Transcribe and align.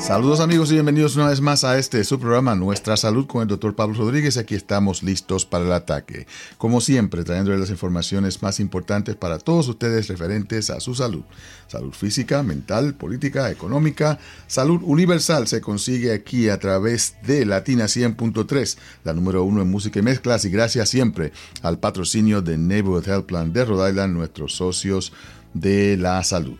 Saludos 0.00 0.40
amigos 0.40 0.70
y 0.70 0.74
bienvenidos 0.74 1.14
una 1.16 1.28
vez 1.28 1.42
más 1.42 1.62
a 1.62 1.78
este 1.78 2.02
su 2.04 2.18
programa 2.18 2.54
Nuestra 2.54 2.96
Salud 2.96 3.26
con 3.26 3.42
el 3.42 3.48
doctor 3.48 3.76
Pablo 3.76 3.98
Rodríguez. 3.98 4.38
Aquí 4.38 4.54
estamos 4.54 5.02
listos 5.02 5.44
para 5.44 5.66
el 5.66 5.72
ataque. 5.72 6.26
Como 6.56 6.80
siempre, 6.80 7.22
trayéndoles 7.22 7.60
las 7.60 7.70
informaciones 7.70 8.42
más 8.42 8.60
importantes 8.60 9.14
para 9.14 9.38
todos 9.38 9.68
ustedes 9.68 10.08
referentes 10.08 10.70
a 10.70 10.80
su 10.80 10.94
salud. 10.94 11.22
Salud 11.68 11.92
física, 11.92 12.42
mental, 12.42 12.94
política, 12.94 13.50
económica. 13.50 14.18
Salud 14.46 14.80
universal 14.82 15.46
se 15.46 15.60
consigue 15.60 16.14
aquí 16.14 16.48
a 16.48 16.58
través 16.58 17.16
de 17.22 17.44
Latina 17.44 17.84
100.3, 17.84 18.78
la 19.04 19.12
número 19.12 19.44
uno 19.44 19.60
en 19.60 19.70
música 19.70 19.98
y 19.98 20.02
mezclas. 20.02 20.46
Y 20.46 20.50
gracias 20.50 20.88
siempre 20.88 21.30
al 21.62 21.78
patrocinio 21.78 22.40
de 22.40 22.56
Neighborhood 22.56 23.06
Health 23.06 23.26
Plan 23.26 23.52
de 23.52 23.66
Rhode 23.66 23.90
Island, 23.90 24.14
nuestros 24.14 24.54
socios 24.54 25.12
de 25.52 25.98
la 25.98 26.24
salud. 26.24 26.58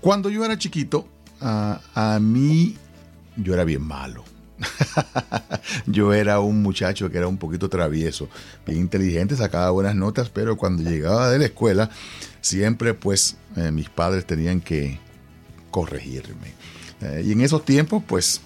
Cuando 0.00 0.30
yo 0.30 0.44
era 0.44 0.58
chiquito, 0.58 1.08
a 1.44 2.18
mí 2.20 2.76
yo 3.36 3.54
era 3.54 3.64
bien 3.64 3.82
malo. 3.82 4.24
yo 5.86 6.12
era 6.12 6.40
un 6.40 6.62
muchacho 6.62 7.10
que 7.10 7.18
era 7.18 7.26
un 7.26 7.38
poquito 7.38 7.68
travieso, 7.68 8.28
bien 8.66 8.78
inteligente, 8.80 9.36
sacaba 9.36 9.70
buenas 9.70 9.94
notas, 9.94 10.30
pero 10.30 10.56
cuando 10.56 10.88
llegaba 10.88 11.30
de 11.30 11.38
la 11.38 11.46
escuela, 11.46 11.90
siempre 12.40 12.94
pues 12.94 13.36
eh, 13.56 13.70
mis 13.70 13.88
padres 13.88 14.26
tenían 14.26 14.60
que 14.60 14.98
corregirme. 15.70 16.54
Eh, 17.00 17.24
y 17.26 17.32
en 17.32 17.40
esos 17.40 17.64
tiempos 17.64 18.02
pues 18.06 18.40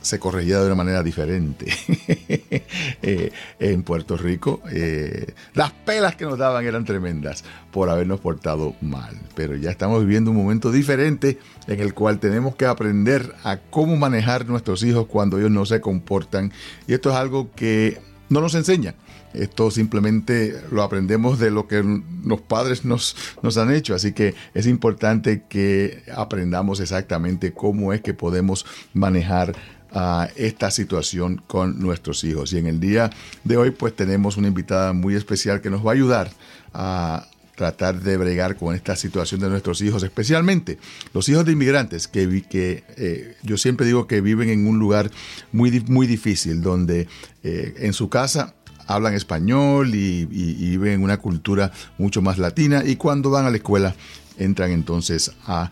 se 0.00 0.18
corregía 0.18 0.60
de 0.60 0.66
una 0.66 0.74
manera 0.74 1.02
diferente. 1.02 1.66
Eh, 3.02 3.32
en 3.58 3.82
Puerto 3.82 4.16
Rico, 4.16 4.60
eh, 4.70 5.32
las 5.54 5.72
pelas 5.72 6.16
que 6.16 6.24
nos 6.24 6.38
daban 6.38 6.64
eran 6.66 6.84
tremendas 6.84 7.44
por 7.70 7.88
habernos 7.88 8.20
portado 8.20 8.74
mal. 8.80 9.18
Pero 9.34 9.56
ya 9.56 9.70
estamos 9.70 10.00
viviendo 10.00 10.30
un 10.30 10.36
momento 10.36 10.70
diferente 10.70 11.38
en 11.66 11.80
el 11.80 11.94
cual 11.94 12.18
tenemos 12.20 12.56
que 12.56 12.66
aprender 12.66 13.34
a 13.42 13.56
cómo 13.56 13.96
manejar 13.96 14.46
nuestros 14.46 14.82
hijos 14.82 15.06
cuando 15.06 15.38
ellos 15.38 15.50
no 15.50 15.64
se 15.66 15.80
comportan. 15.80 16.52
Y 16.86 16.94
esto 16.94 17.10
es 17.10 17.16
algo 17.16 17.50
que 17.54 18.00
no 18.28 18.40
nos 18.40 18.54
enseñan. 18.54 18.94
Esto 19.32 19.70
simplemente 19.70 20.60
lo 20.72 20.82
aprendemos 20.82 21.38
de 21.38 21.50
lo 21.50 21.68
que 21.68 21.84
los 22.24 22.40
padres 22.40 22.84
nos, 22.84 23.16
nos 23.42 23.56
han 23.58 23.72
hecho. 23.72 23.94
Así 23.94 24.12
que 24.12 24.34
es 24.54 24.66
importante 24.66 25.44
que 25.48 26.02
aprendamos 26.14 26.80
exactamente 26.80 27.52
cómo 27.52 27.92
es 27.92 28.00
que 28.00 28.14
podemos 28.14 28.66
manejar 28.92 29.54
a 29.92 30.28
esta 30.36 30.70
situación 30.70 31.42
con 31.46 31.80
nuestros 31.80 32.24
hijos. 32.24 32.52
Y 32.52 32.58
en 32.58 32.66
el 32.66 32.80
día 32.80 33.10
de 33.44 33.56
hoy 33.56 33.70
pues 33.70 33.94
tenemos 33.94 34.36
una 34.36 34.48
invitada 34.48 34.92
muy 34.92 35.14
especial 35.14 35.60
que 35.60 35.70
nos 35.70 35.84
va 35.84 35.90
a 35.90 35.94
ayudar 35.94 36.30
a 36.72 37.26
tratar 37.60 38.00
de 38.00 38.16
bregar 38.16 38.56
con 38.56 38.74
esta 38.74 38.96
situación 38.96 39.38
de 39.42 39.50
nuestros 39.50 39.82
hijos, 39.82 40.02
especialmente 40.02 40.78
los 41.12 41.28
hijos 41.28 41.44
de 41.44 41.52
inmigrantes, 41.52 42.08
que, 42.08 42.42
que 42.48 42.84
eh, 42.96 43.36
yo 43.42 43.58
siempre 43.58 43.84
digo 43.84 44.06
que 44.06 44.22
viven 44.22 44.48
en 44.48 44.66
un 44.66 44.78
lugar 44.78 45.10
muy, 45.52 45.84
muy 45.86 46.06
difícil, 46.06 46.62
donde 46.62 47.06
eh, 47.42 47.74
en 47.76 47.92
su 47.92 48.08
casa 48.08 48.54
hablan 48.86 49.12
español 49.12 49.94
y, 49.94 50.26
y, 50.30 50.70
viven 50.70 50.94
en 50.94 51.02
una 51.02 51.18
cultura 51.18 51.70
mucho 51.98 52.22
más 52.22 52.38
latina 52.38 52.82
y 52.82 52.96
cuando 52.96 53.28
van 53.28 53.44
a 53.44 53.50
la 53.50 53.58
escuela 53.58 53.94
entran 54.38 54.70
entonces 54.70 55.30
a 55.46 55.70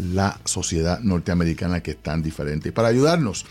la 0.00 0.40
sociedad 0.44 1.00
norteamericana 1.00 1.82
que 1.82 1.92
es 1.92 2.02
tan 2.02 2.22
diferente. 2.22 2.72
Para 2.72 2.88
ayudarnos 2.88 3.46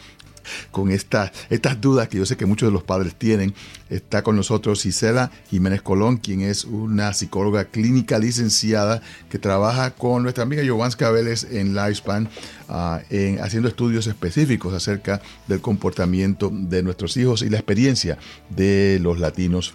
con 0.71 0.91
estas 0.91 1.31
dudas 1.79 2.07
que 2.07 2.17
yo 2.17 2.25
sé 2.25 2.37
que 2.37 2.45
muchos 2.45 2.69
de 2.69 2.73
los 2.73 2.83
padres 2.83 3.15
tienen, 3.15 3.53
está 3.89 4.23
con 4.23 4.35
nosotros 4.35 4.81
Gisela 4.81 5.31
Jiménez 5.49 5.81
Colón, 5.81 6.17
quien 6.17 6.41
es 6.41 6.65
una 6.65 7.13
psicóloga 7.13 7.65
clínica 7.65 8.19
licenciada 8.19 9.01
que 9.29 9.39
trabaja 9.39 9.91
con 9.91 10.23
nuestra 10.23 10.43
amiga 10.43 10.63
Giovanska 10.63 11.11
Vélez 11.11 11.45
en 11.51 11.75
Lifespan, 11.75 12.29
ah, 12.67 13.01
en, 13.09 13.39
haciendo 13.41 13.69
estudios 13.69 14.07
específicos 14.07 14.73
acerca 14.73 15.21
del 15.47 15.61
comportamiento 15.61 16.51
de 16.51 16.83
nuestros 16.83 17.15
hijos 17.17 17.41
y 17.41 17.49
la 17.49 17.57
experiencia 17.57 18.17
de 18.49 18.99
los 19.01 19.19
latinos 19.19 19.73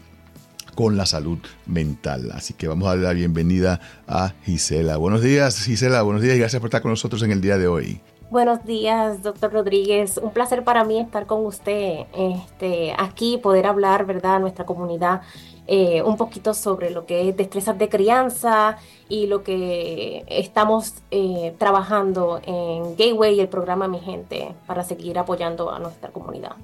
con 0.75 0.97
la 0.97 1.07
salud 1.07 1.39
mental. 1.67 2.31
Así 2.33 2.55
que 2.55 2.69
vamos 2.69 2.87
a 2.87 2.91
darle 2.91 3.05
la 3.05 3.13
bienvenida 3.13 3.81
a 4.07 4.35
Gisela. 4.45 4.97
Buenos 4.97 5.23
días, 5.23 5.59
Gisela. 5.65 6.03
Buenos 6.03 6.23
días 6.23 6.37
y 6.37 6.41
gracias 6.41 6.61
por 6.61 6.69
estar 6.69 6.83
con 6.83 6.91
nosotros 6.91 7.23
en 7.23 7.31
el 7.31 7.41
día 7.41 7.59
de 7.59 7.69
hoy. 7.69 8.01
Buenos 8.31 8.65
días, 8.65 9.23
doctor 9.23 9.53
Rodríguez. 9.53 10.19
Un 10.19 10.33
placer 10.33 10.65
para 10.65 10.83
mí 10.83 10.99
estar 10.99 11.27
con 11.27 11.47
usted 11.47 12.07
este, 12.17 12.93
aquí, 12.99 13.39
poder 13.39 13.67
hablar, 13.67 14.07
¿verdad?, 14.07 14.37
a 14.37 14.39
nuestra 14.41 14.65
comunidad 14.65 15.21
eh, 15.67 16.03
un 16.03 16.17
poquito 16.17 16.53
sobre 16.53 16.91
lo 16.91 17.07
que 17.07 17.29
es 17.29 17.37
destrezas 17.37 17.79
de 17.79 17.89
crianza 17.89 18.77
y 19.09 19.27
lo 19.29 19.43
que 19.43 20.25
estamos 20.27 20.95
eh, 21.11 21.55
trabajando 21.59 22.41
en 22.45 22.97
Gateway 22.97 23.37
y 23.37 23.41
el 23.41 23.49
programa 23.49 23.89
Mi 23.89 24.01
Gente 24.01 24.55
para 24.67 24.85
seguir 24.85 25.19
apoyando 25.19 25.71
a 25.71 25.79
nuestra 25.79 26.11
comunidad. 26.11 26.57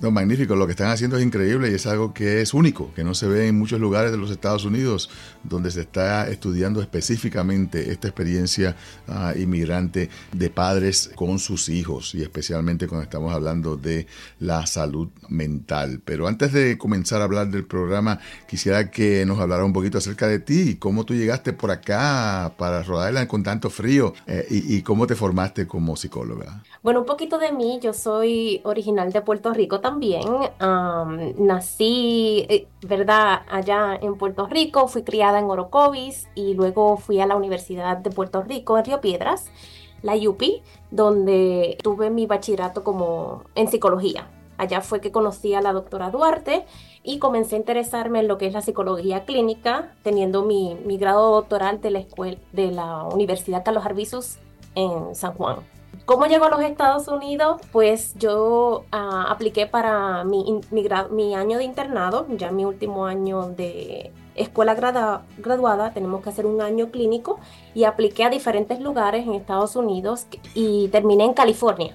No, 0.00 0.12
magnífico. 0.12 0.54
Lo 0.54 0.66
que 0.66 0.72
están 0.72 0.90
haciendo 0.90 1.16
es 1.16 1.24
increíble 1.24 1.70
y 1.70 1.74
es 1.74 1.86
algo 1.86 2.14
que 2.14 2.40
es 2.40 2.54
único, 2.54 2.92
que 2.94 3.02
no 3.02 3.14
se 3.14 3.26
ve 3.26 3.48
en 3.48 3.58
muchos 3.58 3.80
lugares 3.80 4.12
de 4.12 4.16
los 4.16 4.30
Estados 4.30 4.64
Unidos, 4.64 5.10
donde 5.42 5.72
se 5.72 5.80
está 5.80 6.28
estudiando 6.28 6.80
específicamente 6.80 7.90
esta 7.90 8.06
experiencia 8.06 8.76
ah, 9.08 9.34
inmigrante 9.36 10.08
de 10.32 10.50
padres 10.50 11.10
con 11.16 11.40
sus 11.40 11.68
hijos 11.68 12.14
y 12.14 12.22
especialmente 12.22 12.86
cuando 12.86 13.02
estamos 13.02 13.34
hablando 13.34 13.76
de 13.76 14.06
la 14.38 14.66
salud 14.66 15.08
mental. 15.28 16.00
Pero 16.04 16.28
antes 16.28 16.52
de 16.52 16.78
comenzar 16.78 17.20
a 17.20 17.24
hablar 17.24 17.48
del 17.48 17.64
programa, 17.64 18.20
quisiera 18.48 18.92
que 18.92 19.26
nos 19.26 19.40
hablara 19.40 19.64
un 19.64 19.72
poquito 19.72 19.98
acerca 19.98 20.28
de 20.28 20.38
ti, 20.38 20.76
cómo 20.76 21.04
tú 21.04 21.14
llegaste 21.14 21.52
por 21.52 21.72
acá 21.72 22.54
para 22.56 22.84
Rhode 22.84 23.26
con 23.26 23.42
tanto 23.42 23.68
frío 23.68 24.14
eh, 24.28 24.46
y, 24.48 24.76
y 24.76 24.82
cómo 24.82 25.08
te 25.08 25.16
formaste 25.16 25.66
como 25.66 25.96
psicóloga. 25.96 26.62
Bueno, 26.84 27.00
un 27.00 27.06
poquito 27.06 27.38
de 27.38 27.50
mí, 27.50 27.80
yo 27.82 27.92
soy 27.92 28.60
original 28.62 29.12
de 29.12 29.22
Puerto 29.22 29.52
Rico 29.52 29.80
también. 29.88 30.22
nací, 31.38 32.46
eh, 32.48 32.66
¿verdad? 32.82 33.42
Allá 33.50 33.98
en 34.00 34.16
Puerto 34.16 34.46
Rico, 34.46 34.88
fui 34.88 35.02
criada 35.02 35.38
en 35.38 35.46
Orocovis 35.46 36.28
y 36.34 36.54
luego 36.54 36.96
fui 36.96 37.20
a 37.20 37.26
la 37.26 37.36
Universidad 37.36 37.96
de 37.96 38.10
Puerto 38.10 38.42
Rico 38.42 38.76
en 38.78 38.84
Río 38.84 39.00
Piedras, 39.00 39.50
la 40.02 40.14
UPI, 40.14 40.62
donde 40.90 41.78
tuve 41.82 42.10
mi 42.10 42.26
bachillerato 42.26 42.84
como 42.84 43.44
en 43.54 43.68
psicología. 43.68 44.30
Allá 44.58 44.80
fue 44.80 45.00
que 45.00 45.12
conocí 45.12 45.54
a 45.54 45.60
la 45.60 45.72
doctora 45.72 46.10
Duarte 46.10 46.66
y 47.04 47.18
comencé 47.18 47.54
a 47.54 47.58
interesarme 47.58 48.20
en 48.20 48.28
lo 48.28 48.38
que 48.38 48.46
es 48.46 48.52
la 48.52 48.60
psicología 48.60 49.24
clínica, 49.24 49.94
teniendo 50.02 50.44
mi, 50.44 50.76
mi 50.84 50.98
grado 50.98 51.30
doctoral 51.30 51.80
de 51.80 51.90
la, 51.92 52.00
escuela, 52.00 52.38
de 52.52 52.72
la 52.72 53.04
Universidad 53.04 53.64
Carlos 53.64 53.86
Arbizus 53.86 54.38
en 54.74 55.14
San 55.14 55.32
Juan. 55.34 55.77
¿Cómo 56.08 56.24
llegó 56.24 56.46
a 56.46 56.48
los 56.48 56.62
Estados 56.62 57.06
Unidos? 57.08 57.60
Pues 57.70 58.14
yo 58.14 58.86
ah, 58.92 59.26
apliqué 59.28 59.66
para 59.66 60.24
mi, 60.24 61.34
año 61.34 61.58
de 61.58 61.64
internado, 61.64 62.26
ya 62.30 62.50
mi 62.50 62.64
último 62.64 63.04
año 63.04 63.48
de 63.50 64.10
escuela 64.34 64.74
graduada, 64.74 65.92
tenemos 65.92 66.22
que 66.22 66.30
hacer 66.30 66.46
un 66.46 66.62
año 66.62 66.90
clínico 66.90 67.38
y 67.74 67.84
apliqué 67.84 68.24
a 68.24 68.30
diferentes 68.30 68.80
lugares 68.80 69.26
en 69.26 69.34
Estados 69.34 69.76
Unidos 69.76 70.26
y 70.54 70.88
terminé 70.88 71.26
en 71.26 71.34
California. 71.34 71.94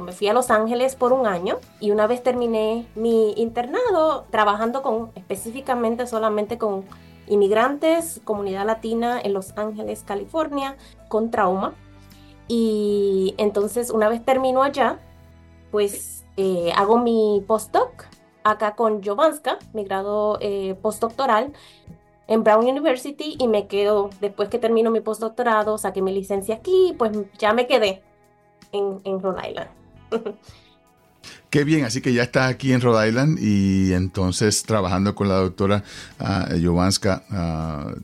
me 0.00 0.12
fui 0.12 0.28
a 0.28 0.34
Los 0.34 0.52
Ángeles 0.52 0.94
por 0.94 1.12
un 1.12 1.26
año 1.26 1.56
y 1.80 1.90
una 1.90 2.06
vez 2.06 2.22
terminé 2.22 2.86
mi 2.94 3.32
internado 3.32 4.24
trabajando 4.30 4.82
con 4.82 5.10
específicamente 5.16 6.06
solamente 6.06 6.58
con 6.58 6.84
inmigrantes, 7.26 8.20
comunidad 8.22 8.66
latina 8.66 9.20
en 9.20 9.32
Los 9.32 9.58
Ángeles, 9.58 10.04
California, 10.06 10.76
con 11.08 11.32
trauma 11.32 11.74
y 12.48 13.34
entonces 13.38 13.90
una 13.90 14.08
vez 14.08 14.24
termino 14.24 14.62
allá, 14.62 14.98
pues 15.70 16.24
eh, 16.36 16.72
hago 16.74 16.98
mi 16.98 17.44
postdoc 17.46 18.06
acá 18.42 18.74
con 18.74 19.02
Jovanska, 19.02 19.58
mi 19.74 19.84
grado 19.84 20.38
eh, 20.40 20.74
postdoctoral 20.80 21.52
en 22.26 22.44
Brown 22.44 22.64
University 22.64 23.36
y 23.38 23.48
me 23.48 23.66
quedo, 23.66 24.10
después 24.20 24.48
que 24.48 24.58
termino 24.58 24.90
mi 24.90 25.00
postdoctorado, 25.00 25.78
saqué 25.78 26.02
mi 26.02 26.12
licencia 26.12 26.56
aquí, 26.56 26.94
pues 26.98 27.12
ya 27.38 27.52
me 27.52 27.66
quedé 27.66 28.02
en, 28.72 29.00
en 29.04 29.20
Rhode 29.20 29.50
Island. 29.50 29.70
Qué 31.50 31.64
bien, 31.64 31.84
así 31.84 32.02
que 32.02 32.12
ya 32.12 32.22
está 32.22 32.46
aquí 32.46 32.72
en 32.72 32.80
Rhode 32.82 33.08
Island 33.08 33.38
y 33.40 33.94
entonces 33.94 34.62
trabajando 34.64 35.14
con 35.14 35.28
la 35.28 35.36
doctora 35.36 35.82
uh, 36.20 36.62
Jovanska. 36.62 37.24
Ah, 37.30 37.94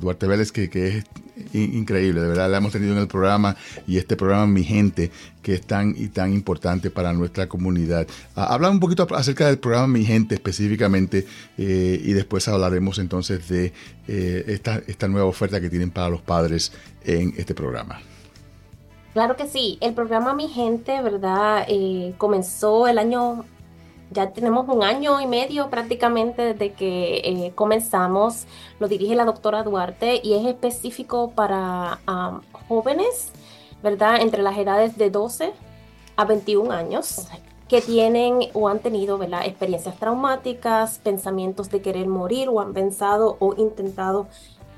Duarte 0.00 0.26
Vélez, 0.26 0.52
que, 0.52 0.64
es 0.64 1.04
increíble, 1.52 2.20
de 2.20 2.28
verdad 2.28 2.50
la 2.50 2.58
hemos 2.58 2.72
tenido 2.72 2.92
en 2.92 2.98
el 2.98 3.08
programa 3.08 3.56
y 3.86 3.98
este 3.98 4.16
programa 4.16 4.46
Mi 4.46 4.64
Gente, 4.64 5.10
que 5.42 5.54
es 5.54 5.66
tan 5.66 5.94
y 5.96 6.08
tan 6.08 6.32
importante 6.32 6.90
para 6.90 7.12
nuestra 7.12 7.48
comunidad. 7.48 8.06
Ah, 8.36 8.52
habla 8.54 8.70
un 8.70 8.80
poquito 8.80 9.06
acerca 9.14 9.46
del 9.46 9.58
programa 9.58 9.86
Mi 9.88 10.04
Gente 10.04 10.34
específicamente 10.34 11.26
eh, 11.58 12.00
y 12.02 12.12
después 12.12 12.46
hablaremos 12.48 12.98
entonces 12.98 13.48
de 13.48 13.72
eh, 14.08 14.44
esta, 14.48 14.82
esta 14.86 15.08
nueva 15.08 15.26
oferta 15.26 15.60
que 15.60 15.70
tienen 15.70 15.90
para 15.90 16.10
los 16.10 16.22
padres 16.22 16.72
en 17.04 17.34
este 17.36 17.54
programa. 17.54 18.00
Claro 19.12 19.36
que 19.36 19.46
sí, 19.46 19.76
el 19.82 19.92
programa 19.92 20.34
Mi 20.34 20.48
Gente, 20.48 21.02
¿verdad? 21.02 21.66
Eh, 21.68 22.14
comenzó 22.16 22.88
el 22.88 22.98
año 22.98 23.44
ya 24.12 24.30
tenemos 24.32 24.68
un 24.68 24.82
año 24.82 25.20
y 25.20 25.26
medio 25.26 25.70
prácticamente 25.70 26.54
desde 26.54 26.72
que 26.72 27.16
eh, 27.24 27.52
comenzamos. 27.54 28.46
Lo 28.78 28.88
dirige 28.88 29.14
la 29.14 29.24
doctora 29.24 29.62
Duarte 29.62 30.20
y 30.22 30.34
es 30.34 30.46
específico 30.46 31.30
para 31.30 32.00
jóvenes 32.68 33.32
¿verdad? 33.82 34.20
Entre 34.20 34.42
las 34.42 34.56
edades 34.56 34.96
de 34.96 35.10
12 35.10 35.52
a 36.16 36.24
21 36.24 36.72
años 36.72 37.26
que 37.68 37.80
tienen 37.80 38.50
o 38.52 38.68
han 38.68 38.78
tenido 38.78 39.18
¿verdad? 39.18 39.46
experiencias 39.46 39.96
traumáticas, 39.96 40.98
pensamientos 40.98 41.70
de 41.70 41.82
querer 41.82 42.06
morir 42.06 42.48
o 42.48 42.60
han 42.60 42.72
pensado 42.72 43.36
o 43.40 43.54
intentado 43.56 44.28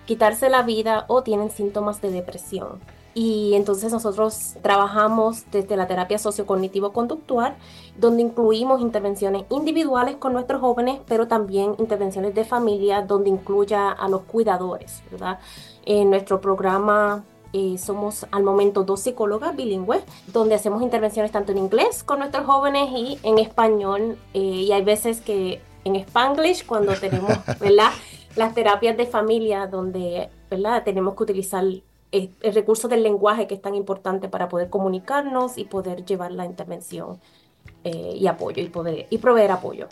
quitarse 0.06 0.48
la 0.48 0.62
vida 0.62 1.04
o 1.08 1.22
tienen 1.22 1.50
síntomas 1.50 2.00
de 2.00 2.10
depresión. 2.10 2.80
Y 3.14 3.54
entonces 3.54 3.92
nosotros 3.92 4.54
trabajamos 4.60 5.44
desde 5.52 5.76
la 5.76 5.86
terapia 5.86 6.18
sociocognitivo-conductual, 6.18 7.54
donde 7.96 8.22
incluimos 8.22 8.80
intervenciones 8.80 9.44
individuales 9.50 10.16
con 10.16 10.32
nuestros 10.32 10.60
jóvenes, 10.60 11.00
pero 11.06 11.28
también 11.28 11.76
intervenciones 11.78 12.34
de 12.34 12.44
familia, 12.44 13.02
donde 13.02 13.30
incluya 13.30 13.90
a 13.90 14.08
los 14.08 14.22
cuidadores, 14.22 15.02
¿verdad? 15.12 15.38
En 15.84 16.10
nuestro 16.10 16.40
programa 16.40 17.22
eh, 17.52 17.78
somos 17.78 18.26
al 18.32 18.42
momento 18.42 18.82
dos 18.82 18.98
psicólogas 18.98 19.54
bilingües, 19.54 20.02
donde 20.32 20.56
hacemos 20.56 20.82
intervenciones 20.82 21.30
tanto 21.30 21.52
en 21.52 21.58
inglés 21.58 22.02
con 22.02 22.18
nuestros 22.18 22.44
jóvenes 22.46 22.88
y 22.90 23.20
en 23.22 23.38
español. 23.38 24.18
Eh, 24.34 24.40
y 24.40 24.72
hay 24.72 24.82
veces 24.82 25.20
que 25.20 25.62
en 25.84 25.94
spanglish, 25.94 26.66
cuando 26.66 26.94
tenemos 26.94 27.32
¿verdad? 27.60 27.92
las 28.34 28.54
terapias 28.54 28.96
de 28.96 29.06
familia, 29.06 29.68
donde 29.68 30.30
¿verdad? 30.50 30.82
tenemos 30.82 31.14
que 31.14 31.22
utilizar 31.22 31.64
el, 32.14 32.54
recurso 32.54 32.88
del 32.88 33.02
lenguaje 33.02 33.46
que 33.46 33.54
es 33.54 33.62
tan 33.62 33.74
importante 33.74 34.28
para 34.28 34.48
poder 34.48 34.70
comunicarnos 34.70 35.58
y 35.58 35.64
poder 35.64 36.04
llevar 36.04 36.32
la 36.32 36.46
intervención 36.46 37.18
eh, 37.82 38.14
y 38.16 38.26
apoyo 38.28 38.62
y, 38.62 38.68
poder, 38.68 39.06
y 39.10 39.18
proveer 39.18 39.50
apoyo. 39.50 39.88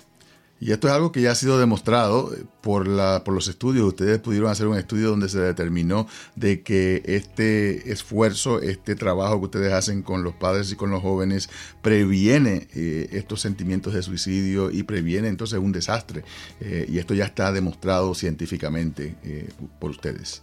Y 0.60 0.70
esto 0.70 0.86
es 0.86 0.94
algo 0.94 1.10
que 1.10 1.20
ya 1.20 1.32
ha 1.32 1.34
sido 1.34 1.58
demostrado 1.58 2.32
eh, 2.32 2.44
por, 2.60 2.86
la, 2.86 3.24
por 3.24 3.34
los 3.34 3.48
estudios. 3.48 3.84
Ustedes 3.84 4.20
pudieron 4.20 4.48
hacer 4.48 4.68
un 4.68 4.78
estudio 4.78 5.10
donde 5.10 5.28
se 5.28 5.40
determinó 5.40 6.06
de 6.36 6.62
que 6.62 7.02
este 7.04 7.90
esfuerzo, 7.90 8.60
este 8.60 8.94
trabajo 8.94 9.40
que 9.40 9.46
ustedes 9.46 9.72
hacen 9.72 10.02
con 10.02 10.22
los 10.22 10.34
padres 10.34 10.70
y 10.70 10.76
con 10.76 10.90
los 10.90 11.02
jóvenes 11.02 11.50
previene 11.82 12.68
eh, 12.76 13.08
estos 13.10 13.40
sentimientos 13.40 13.94
de 13.94 14.02
suicidio 14.04 14.70
y 14.70 14.84
previene 14.84 15.26
entonces 15.26 15.58
un 15.58 15.72
desastre. 15.72 16.22
y 16.60 16.98
esto 16.98 17.14
ya 17.14 17.24
está 17.24 17.50
demostrado 17.50 18.14
científicamente 18.14 19.16
por 19.80 19.90
ustedes. 19.90 20.42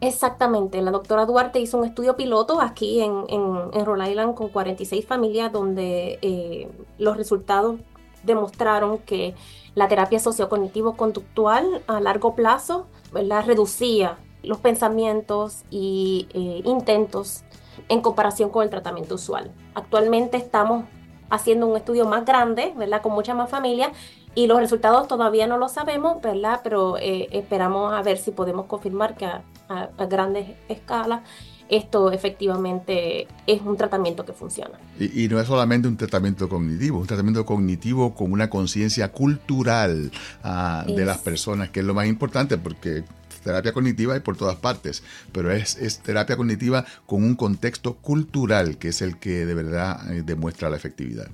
Exactamente, 0.00 0.80
la 0.80 0.92
doctora 0.92 1.26
Duarte 1.26 1.58
hizo 1.58 1.76
un 1.76 1.84
estudio 1.84 2.16
piloto 2.16 2.60
aquí 2.60 3.00
en, 3.00 3.24
en, 3.28 3.84
Rhode 3.84 4.10
Island 4.10 4.34
con 4.36 4.48
46 4.48 5.04
familias 5.04 5.52
donde 5.52 6.20
eh, 6.22 6.68
los 6.98 7.16
resultados 7.16 7.80
demostraron 8.22 8.98
que 8.98 9.34
la 9.74 9.88
terapia 9.88 10.20
sociocognitivo-conductual 10.20 11.82
a 11.88 12.00
largo 12.00 12.36
plazo 12.36 12.86
la 13.12 13.42
reducía 13.42 14.18
los 14.42 14.58
pensamientos 14.58 15.64
y 15.70 16.28
eh, 16.32 16.62
intentos 16.64 17.42
en 17.88 18.00
comparación 18.00 18.50
con 18.50 18.62
el 18.62 18.70
tratamiento 18.70 19.16
usual. 19.16 19.50
Actualmente 19.74 20.36
estamos 20.36 20.84
haciendo 21.30 21.66
un 21.66 21.76
estudio 21.76 22.06
más 22.06 22.24
grande, 22.24 22.72
¿verdad? 22.76 23.02
Con 23.02 23.12
muchas 23.12 23.36
más 23.36 23.50
familias 23.50 23.90
y 24.34 24.46
los 24.46 24.58
resultados 24.58 25.08
todavía 25.08 25.46
no 25.46 25.58
lo 25.58 25.68
sabemos, 25.68 26.20
¿verdad? 26.22 26.60
Pero 26.62 26.96
eh, 26.98 27.28
esperamos 27.32 27.92
a 27.92 28.02
ver 28.02 28.18
si 28.18 28.30
podemos 28.30 28.66
confirmar 28.66 29.16
que 29.16 29.28
a, 29.68 29.88
grandes 30.06 30.56
escalas 30.68 31.22
esto 31.68 32.10
efectivamente 32.12 33.28
es 33.46 33.60
un 33.60 33.76
tratamiento 33.76 34.24
que 34.24 34.32
funciona. 34.32 34.78
Y, 34.98 35.28
no 35.28 35.38
es 35.38 35.46
solamente 35.46 35.86
un 35.86 35.98
tratamiento 35.98 36.48
cognitivo, 36.48 36.98
un 36.98 37.06
tratamiento 37.06 37.44
cognitivo 37.44 38.14
con 38.14 38.32
una 38.32 38.48
conciencia 38.48 39.12
cultural 39.12 40.10
ah, 40.42 40.84
de 40.86 41.04
las 41.04 41.18
personas, 41.18 41.68
que 41.68 41.80
es 41.80 41.86
lo 41.86 41.92
más 41.92 42.06
importante 42.06 42.56
porque 42.56 43.04
terapia 43.44 43.72
cognitiva 43.72 44.14
hay 44.14 44.20
por 44.20 44.36
todas 44.36 44.56
partes, 44.56 45.02
pero 45.32 45.52
es, 45.52 45.76
es, 45.76 46.00
terapia 46.00 46.36
cognitiva 46.36 46.84
con 47.06 47.22
un 47.22 47.34
contexto 47.34 47.96
cultural 47.96 48.78
que 48.78 48.88
es 48.88 49.02
el 49.02 49.18
que 49.18 49.46
de 49.46 49.54
verdad 49.54 50.12
eh, 50.12 50.22
demuestra 50.22 50.70
la 50.70 50.76
efectividad. 50.76 51.28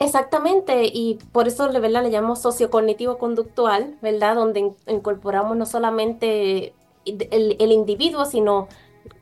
Exactamente, 0.00 0.90
y 0.92 1.18
por 1.32 1.46
eso 1.46 1.70
¿verdad? 1.72 2.02
le 2.02 2.10
llamamos 2.10 2.42
sociocognitivo 2.42 3.16
conductual, 3.16 3.94
¿verdad? 4.02 4.34
Donde 4.34 4.72
incorporamos 4.88 5.56
no 5.56 5.66
solamente 5.66 6.74
el, 7.04 7.72
individuo, 7.72 8.24
sino 8.24 8.68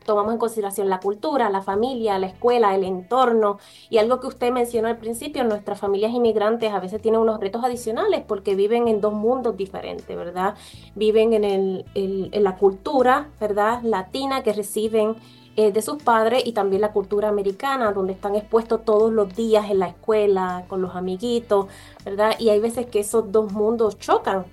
tomamos 0.05 0.33
en 0.33 0.39
consideración 0.39 0.89
la 0.89 0.99
cultura, 0.99 1.49
la 1.49 1.61
familia, 1.61 2.17
la 2.19 2.27
escuela, 2.27 2.75
el 2.75 2.83
entorno. 2.83 3.59
Y 3.89 3.97
algo 3.97 4.19
que 4.19 4.27
usted 4.27 4.51
mencionó 4.51 4.87
al 4.87 4.97
principio, 4.97 5.43
nuestras 5.43 5.79
familias 5.79 6.11
inmigrantes 6.11 6.71
a 6.71 6.79
veces 6.79 7.01
tienen 7.01 7.21
unos 7.21 7.39
retos 7.39 7.63
adicionales 7.63 8.23
porque 8.27 8.55
viven 8.55 8.87
en 8.87 9.01
dos 9.01 9.13
mundos 9.13 9.57
diferentes, 9.57 10.15
¿verdad? 10.15 10.55
Viven 10.95 11.33
en, 11.33 11.43
el, 11.43 11.85
en 11.95 12.43
la 12.43 12.55
cultura, 12.57 13.29
¿verdad? 13.39 13.81
Latina 13.83 14.43
que 14.43 14.53
reciben 14.53 15.15
eh, 15.55 15.71
de 15.71 15.83
sus 15.83 16.01
padres 16.01 16.41
y 16.47 16.53
también 16.53 16.81
la 16.81 16.91
cultura 16.91 17.29
americana, 17.29 17.91
donde 17.91 18.13
están 18.13 18.33
expuestos 18.33 18.83
todos 18.85 19.13
los 19.13 19.35
días 19.35 19.69
en 19.69 19.77
la 19.77 19.87
escuela, 19.87 20.65
con 20.67 20.81
los 20.81 20.95
amiguitos, 20.95 21.67
¿verdad? 22.03 22.35
Y 22.39 22.49
hay 22.49 22.59
veces 22.59 22.87
que 22.87 23.01
esos 23.01 23.31
dos 23.31 23.51
mundos 23.51 23.99
chocan 23.99 24.45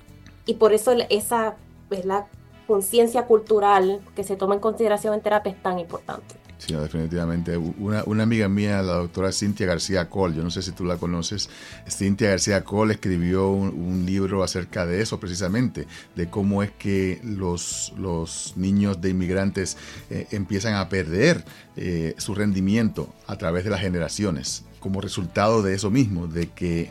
y 0.45 0.55
por 0.55 0.75
eso 0.75 0.93
esa 1.09 1.57
la 2.05 2.27
conciencia 2.71 3.25
cultural 3.25 4.01
que 4.15 4.23
se 4.23 4.37
toma 4.37 4.55
en 4.55 4.61
consideración 4.61 5.13
en 5.13 5.23
terapia 5.23 5.51
es 5.51 5.61
tan 5.61 5.81
importante. 5.81 6.37
Sí, 6.59 6.73
definitivamente. 6.73 7.57
Una, 7.57 8.23
amiga 8.23 8.49
mía, 8.49 8.81
la 8.81 8.93
doctora 8.93 9.33
Cintia 9.33 9.67
García 9.67 10.09
Cole, 10.09 10.37
yo 10.37 10.45
no 10.45 10.51
sé 10.51 10.63
si 10.63 10.71
tú 10.71 10.85
la 10.85 10.97
conoces, 10.97 11.51
Cintia 11.89 12.31
García 12.31 12.63
Cole 12.63 12.95
escribió 12.95 13.51
un, 13.51 14.07
libro 14.07 14.45
acerca 14.45 14.87
de 14.87 15.01
eso 15.01 15.19
precisamente, 15.19 15.89
de 16.15 16.31
cómo 16.31 16.63
es 16.63 16.71
que 16.71 17.21
los, 17.25 17.93
los 17.99 18.53
niños 18.57 19.01
de 19.01 19.09
inmigrantes 19.09 19.77
eh, 20.09 20.29
empiezan 20.31 20.75
a 20.75 20.89
perder 20.89 21.45
eh, 21.77 22.15
su 22.19 22.37
rendimiento 22.37 23.13
a 23.27 23.37
través 23.37 23.65
de 23.65 23.71
las 23.71 23.81
generaciones 23.81 24.65
como 24.79 25.01
resultado 25.01 25.63
de 25.63 25.75
eso 25.75 25.91
mismo, 25.91 26.27
de 26.27 26.49
que 26.51 26.91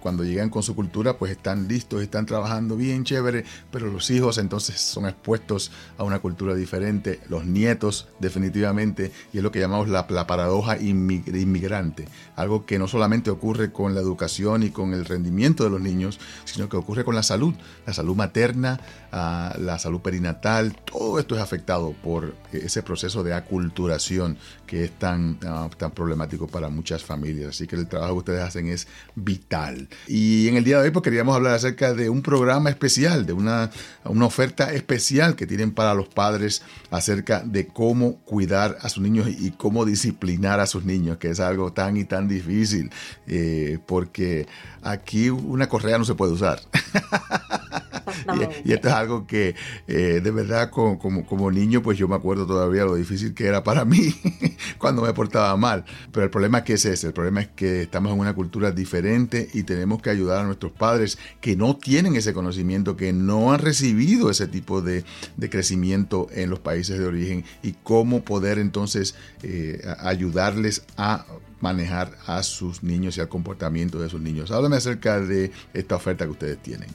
cuando 0.00 0.24
llegan 0.24 0.50
con 0.50 0.62
su 0.62 0.74
cultura 0.74 1.18
pues 1.18 1.32
están 1.32 1.68
listos, 1.68 2.02
están 2.02 2.26
trabajando 2.26 2.76
bien 2.76 3.04
chévere, 3.04 3.44
pero 3.70 3.86
los 3.86 4.10
hijos 4.10 4.38
entonces 4.38 4.80
son 4.80 5.06
expuestos 5.06 5.70
a 5.98 6.04
una 6.04 6.18
cultura 6.18 6.54
diferente, 6.54 7.20
los 7.28 7.44
nietos 7.44 8.08
definitivamente, 8.18 9.12
y 9.32 9.38
es 9.38 9.42
lo 9.42 9.52
que 9.52 9.60
llamamos 9.60 9.88
la, 9.88 10.06
paradoja 10.26 10.78
inmigrante, 10.78 12.08
algo 12.36 12.66
que 12.66 12.78
no 12.78 12.88
solamente 12.88 13.30
ocurre 13.30 13.72
con 13.72 13.94
la 13.94 14.00
educación 14.00 14.62
y 14.62 14.70
con 14.70 14.92
el 14.94 15.04
rendimiento 15.04 15.64
de 15.64 15.70
los 15.70 15.80
niños, 15.80 16.20
sino 16.44 16.68
que 16.68 16.76
ocurre 16.76 17.04
con 17.04 17.14
la 17.14 17.22
salud, 17.22 17.54
la 17.86 17.92
salud 17.92 18.16
materna, 18.16 18.80
ah, 19.12 19.54
la 19.58 19.78
salud 19.78 20.00
perinatal, 20.00 20.76
todo 20.84 21.18
esto 21.18 21.34
es 21.34 21.40
afectado 21.40 21.94
por 22.02 22.34
ese 22.52 22.82
proceso 22.82 23.22
de 23.22 23.34
aculturación 23.34 24.38
que 24.66 24.84
es 24.84 24.98
tan, 24.98 25.38
ah, 25.46 25.68
tan 25.76 25.90
problemático 25.90 26.46
para 26.46 26.68
muchas 26.68 27.02
familias. 27.02 27.50
Así 27.50 27.66
que 27.66 27.76
el 27.76 27.88
trabajo 27.88 28.14
que 28.14 28.18
ustedes 28.18 28.42
hacen 28.42 28.68
es 28.68 28.86
vital. 29.14 29.59
Y 30.06 30.48
en 30.48 30.56
el 30.56 30.64
día 30.64 30.78
de 30.78 30.84
hoy 30.84 30.90
pues, 30.90 31.02
queríamos 31.02 31.34
hablar 31.34 31.54
acerca 31.54 31.92
de 31.92 32.08
un 32.08 32.22
programa 32.22 32.70
especial, 32.70 33.26
de 33.26 33.32
una, 33.32 33.70
una 34.04 34.26
oferta 34.26 34.72
especial 34.72 35.36
que 35.36 35.46
tienen 35.46 35.72
para 35.72 35.94
los 35.94 36.08
padres 36.08 36.62
acerca 36.90 37.40
de 37.40 37.66
cómo 37.66 38.18
cuidar 38.20 38.78
a 38.80 38.88
sus 38.88 39.02
niños 39.02 39.28
y 39.28 39.50
cómo 39.52 39.84
disciplinar 39.84 40.60
a 40.60 40.66
sus 40.66 40.84
niños, 40.84 41.18
que 41.18 41.30
es 41.30 41.40
algo 41.40 41.72
tan 41.72 41.96
y 41.96 42.04
tan 42.04 42.28
difícil, 42.28 42.90
eh, 43.26 43.78
porque 43.86 44.46
aquí 44.82 45.30
una 45.30 45.68
correa 45.68 45.98
no 45.98 46.04
se 46.04 46.14
puede 46.14 46.32
usar. 46.32 46.60
y, 48.64 48.72
esto 48.72 48.88
es 48.88 48.94
algo 48.94 49.26
que 49.26 49.54
eh, 49.86 50.20
de 50.22 50.30
verdad 50.30 50.70
como, 50.70 50.98
como, 50.98 51.50
niño 51.50 51.82
pues 51.82 51.98
yo 51.98 52.08
me 52.08 52.16
acuerdo 52.16 52.46
todavía 52.46 52.84
lo 52.84 52.94
difícil 52.94 53.34
que 53.34 53.46
era 53.46 53.62
para 53.62 53.84
mí 53.84 54.14
cuando 54.80 55.02
me 55.02 55.12
portaba 55.12 55.56
mal. 55.56 55.84
Pero 56.10 56.24
el 56.24 56.30
problema 56.30 56.58
es 56.58 56.64
que 56.64 56.72
es 56.72 56.84
ese, 56.84 57.08
el 57.08 57.12
problema 57.12 57.42
es 57.42 57.48
que 57.48 57.82
estamos 57.82 58.12
en 58.12 58.18
una 58.18 58.34
cultura 58.34 58.72
diferente 58.72 59.48
y 59.52 59.62
tenemos 59.62 60.02
que 60.02 60.10
ayudar 60.10 60.40
a 60.40 60.44
nuestros 60.44 60.72
padres 60.72 61.18
que 61.40 61.54
no 61.54 61.76
tienen 61.76 62.16
ese 62.16 62.32
conocimiento, 62.32 62.96
que 62.96 63.12
no 63.12 63.52
han 63.52 63.60
recibido 63.60 64.30
ese 64.30 64.48
tipo 64.48 64.82
de, 64.82 65.04
crecimiento 65.50 66.28
en 66.32 66.48
los 66.48 66.60
países 66.60 66.98
de 66.98 67.06
origen 67.06 67.44
y 67.62 67.72
cómo 67.72 68.22
poder 68.22 68.58
entonces 68.58 69.14
eh, 69.42 69.82
ayudarles 69.98 70.84
a 70.96 71.26
manejar 71.60 72.12
a 72.26 72.42
sus 72.42 72.82
niños 72.82 73.16
y 73.16 73.20
al 73.20 73.28
comportamiento 73.28 74.00
de 74.00 74.08
sus 74.08 74.20
niños. 74.20 74.50
Háblame 74.50 74.76
acerca 74.76 75.20
de 75.20 75.50
esta 75.74 75.96
oferta 75.96 76.24
que 76.24 76.30
ustedes 76.30 76.58
tienen. 76.62 76.88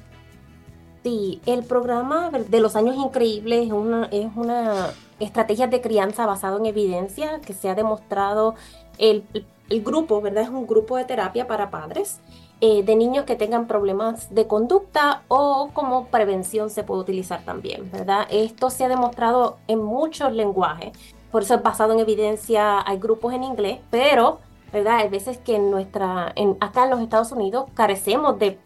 Sí, 1.03 1.39
el 1.45 1.63
programa 1.63 2.31
de 2.31 2.59
los 2.59 2.75
años 2.75 2.95
increíbles 2.95 3.67
es 3.67 3.71
una, 3.71 4.05
es 4.05 4.27
una 4.35 4.89
estrategia 5.19 5.67
de 5.67 5.81
crianza 5.81 6.25
basado 6.25 6.57
en 6.57 6.65
evidencia 6.65 7.39
que 7.41 7.53
se 7.53 7.69
ha 7.69 7.75
demostrado. 7.75 8.55
El, 8.97 9.23
el 9.69 9.83
grupo, 9.83 10.21
¿verdad? 10.21 10.43
Es 10.43 10.49
un 10.49 10.67
grupo 10.67 10.97
de 10.97 11.05
terapia 11.05 11.47
para 11.47 11.69
padres 11.71 12.21
eh, 12.61 12.83
de 12.83 12.95
niños 12.95 13.25
que 13.25 13.35
tengan 13.35 13.67
problemas 13.67 14.33
de 14.33 14.47
conducta 14.47 15.23
o 15.27 15.71
como 15.73 16.05
prevención 16.07 16.69
se 16.69 16.83
puede 16.83 17.01
utilizar 17.01 17.43
también, 17.43 17.91
¿verdad? 17.91 18.27
Esto 18.29 18.69
se 18.69 18.85
ha 18.85 18.87
demostrado 18.87 19.57
en 19.67 19.83
muchos 19.83 20.31
lenguajes, 20.31 20.93
por 21.31 21.41
eso 21.41 21.55
es 21.55 21.63
basado 21.63 21.93
en 21.93 21.99
evidencia, 21.99 22.81
hay 22.87 22.97
grupos 22.97 23.33
en 23.33 23.43
inglés, 23.43 23.79
pero, 23.91 24.39
¿verdad? 24.71 24.99
Hay 24.99 25.09
veces 25.09 25.37
que 25.37 25.57
en 25.57 25.69
nuestra, 25.69 26.31
en, 26.35 26.55
acá 26.61 26.85
en 26.85 26.91
los 26.91 27.01
Estados 27.01 27.33
Unidos 27.33 27.65
carecemos 27.73 28.39
de, 28.39 28.57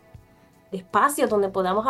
de 0.72 0.77
espacios 0.77 1.27
donde 1.27 1.50
podamos 1.50 1.88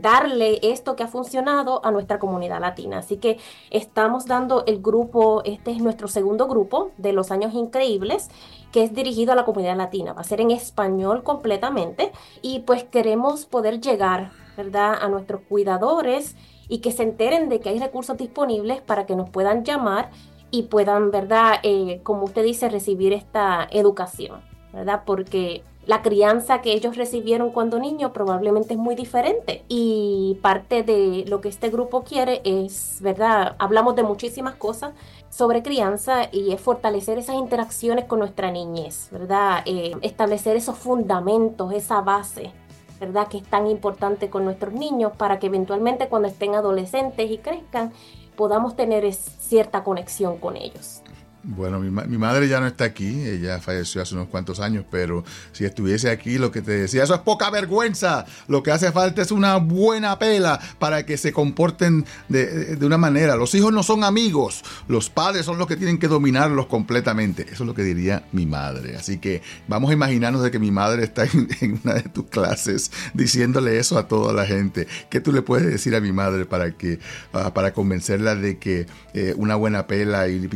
darle 0.00 0.58
esto 0.62 0.96
que 0.96 1.02
ha 1.02 1.08
funcionado 1.08 1.84
a 1.84 1.90
nuestra 1.90 2.18
comunidad 2.18 2.60
latina. 2.60 2.98
Así 2.98 3.16
que 3.16 3.38
estamos 3.70 4.26
dando 4.26 4.64
el 4.66 4.80
grupo, 4.80 5.42
este 5.44 5.70
es 5.70 5.78
nuestro 5.78 6.08
segundo 6.08 6.46
grupo 6.46 6.90
de 6.96 7.12
los 7.12 7.30
años 7.30 7.54
increíbles, 7.54 8.28
que 8.72 8.82
es 8.82 8.94
dirigido 8.94 9.32
a 9.32 9.36
la 9.36 9.44
comunidad 9.44 9.76
latina. 9.76 10.12
Va 10.12 10.20
a 10.20 10.24
ser 10.24 10.40
en 10.40 10.50
español 10.50 11.22
completamente 11.22 12.12
y 12.42 12.60
pues 12.60 12.84
queremos 12.84 13.46
poder 13.46 13.80
llegar, 13.80 14.32
¿verdad?, 14.56 14.94
a 15.00 15.08
nuestros 15.08 15.42
cuidadores 15.48 16.36
y 16.68 16.78
que 16.78 16.92
se 16.92 17.02
enteren 17.02 17.48
de 17.48 17.60
que 17.60 17.70
hay 17.70 17.78
recursos 17.78 18.16
disponibles 18.16 18.80
para 18.80 19.06
que 19.06 19.16
nos 19.16 19.30
puedan 19.30 19.64
llamar 19.64 20.10
y 20.50 20.64
puedan, 20.64 21.10
¿verdad?, 21.10 21.54
eh, 21.62 22.00
como 22.02 22.24
usted 22.24 22.42
dice, 22.42 22.68
recibir 22.68 23.12
esta 23.12 23.66
educación, 23.70 24.42
¿verdad? 24.72 25.02
Porque 25.04 25.62
la 25.88 26.02
crianza 26.02 26.60
que 26.60 26.74
ellos 26.74 26.98
recibieron 26.98 27.50
cuando 27.50 27.78
niños 27.78 28.10
probablemente 28.12 28.74
es 28.74 28.78
muy 28.78 28.94
diferente 28.94 29.64
y 29.68 30.38
parte 30.42 30.82
de 30.82 31.24
lo 31.26 31.40
que 31.40 31.48
este 31.48 31.70
grupo 31.70 32.04
quiere 32.04 32.42
es, 32.44 32.98
¿verdad? 33.00 33.56
Hablamos 33.58 33.96
de 33.96 34.02
muchísimas 34.02 34.54
cosas 34.56 34.92
sobre 35.30 35.62
crianza 35.62 36.28
y 36.30 36.52
es 36.52 36.60
fortalecer 36.60 37.16
esas 37.16 37.36
interacciones 37.36 38.04
con 38.04 38.18
nuestra 38.18 38.50
niñez, 38.50 39.08
¿verdad? 39.10 39.62
Eh, 39.64 39.96
establecer 40.02 40.58
esos 40.58 40.76
fundamentos, 40.76 41.72
esa 41.72 42.02
base, 42.02 42.52
¿verdad? 43.00 43.26
Que 43.28 43.38
es 43.38 43.44
tan 43.44 43.66
importante 43.66 44.28
con 44.28 44.44
nuestros 44.44 44.74
niños 44.74 45.12
para 45.16 45.38
que 45.38 45.46
eventualmente 45.46 46.10
cuando 46.10 46.28
estén 46.28 46.54
adolescentes 46.54 47.30
y 47.30 47.38
crezcan 47.38 47.94
podamos 48.36 48.76
tener 48.76 49.10
cierta 49.14 49.84
conexión 49.84 50.36
con 50.36 50.58
ellos. 50.58 51.00
Bueno, 51.44 51.78
mi, 51.78 51.88
mi, 51.88 52.18
madre 52.18 52.48
ya 52.48 52.58
no 52.58 52.66
está 52.66 52.84
aquí, 52.84 53.22
ella 53.22 53.60
falleció 53.60 54.02
hace 54.02 54.14
unos 54.16 54.26
cuantos 54.26 54.58
años, 54.58 54.84
pero 54.90 55.24
si 55.52 55.64
estuviese 55.64 56.10
aquí, 56.10 56.36
lo 56.36 56.50
que 56.50 56.62
te 56.62 56.72
decía, 56.72 57.04
eso 57.04 57.14
es 57.14 57.20
poca 57.20 57.48
vergüenza. 57.50 58.26
Lo 58.48 58.64
que 58.64 58.72
hace 58.72 58.90
falta 58.90 59.22
es 59.22 59.30
una 59.30 59.56
buena 59.56 60.18
pela 60.18 60.58
para 60.80 61.06
que 61.06 61.16
se 61.16 61.32
comporten 61.32 62.04
de, 62.28 62.76
de 62.76 62.86
una 62.86 62.98
manera. 62.98 63.36
Los 63.36 63.54
hijos 63.54 63.72
no 63.72 63.84
son 63.84 64.02
amigos, 64.02 64.64
los 64.88 65.10
padres 65.10 65.46
son 65.46 65.58
los 65.58 65.68
que 65.68 65.76
tienen 65.76 65.98
que 65.98 66.08
dominarlos 66.08 66.66
completamente. 66.66 67.42
Eso 67.42 67.62
es 67.62 67.66
lo 67.68 67.74
que 67.74 67.84
diría 67.84 68.24
mi 68.32 68.44
madre. 68.44 68.96
Así 68.96 69.18
que 69.18 69.40
vamos 69.68 69.90
a 69.90 69.92
imaginarnos 69.92 70.42
de 70.42 70.50
que 70.50 70.58
mi 70.58 70.72
madre 70.72 71.04
está 71.04 71.24
en, 71.24 71.80
una 71.84 71.94
de 71.94 72.02
tus 72.02 72.26
clases 72.26 72.90
diciéndole 73.14 73.78
eso 73.78 73.96
a 73.96 74.08
toda 74.08 74.32
la 74.32 74.44
gente. 74.44 74.88
¿Qué 75.08 75.20
tú 75.20 75.32
le 75.32 75.42
puedes 75.42 75.68
decir 75.68 75.94
a 75.94 76.00
mi 76.00 76.10
madre 76.12 76.46
para, 76.46 76.72
que, 76.72 76.98
uh, 77.32 77.52
para 77.52 77.72
convencerla 77.72 78.34
de 78.34 78.58
que 78.58 78.86
eh, 79.14 79.34
una 79.36 79.54
buena 79.54 79.86
pela 79.86 80.28
y, 80.28 80.48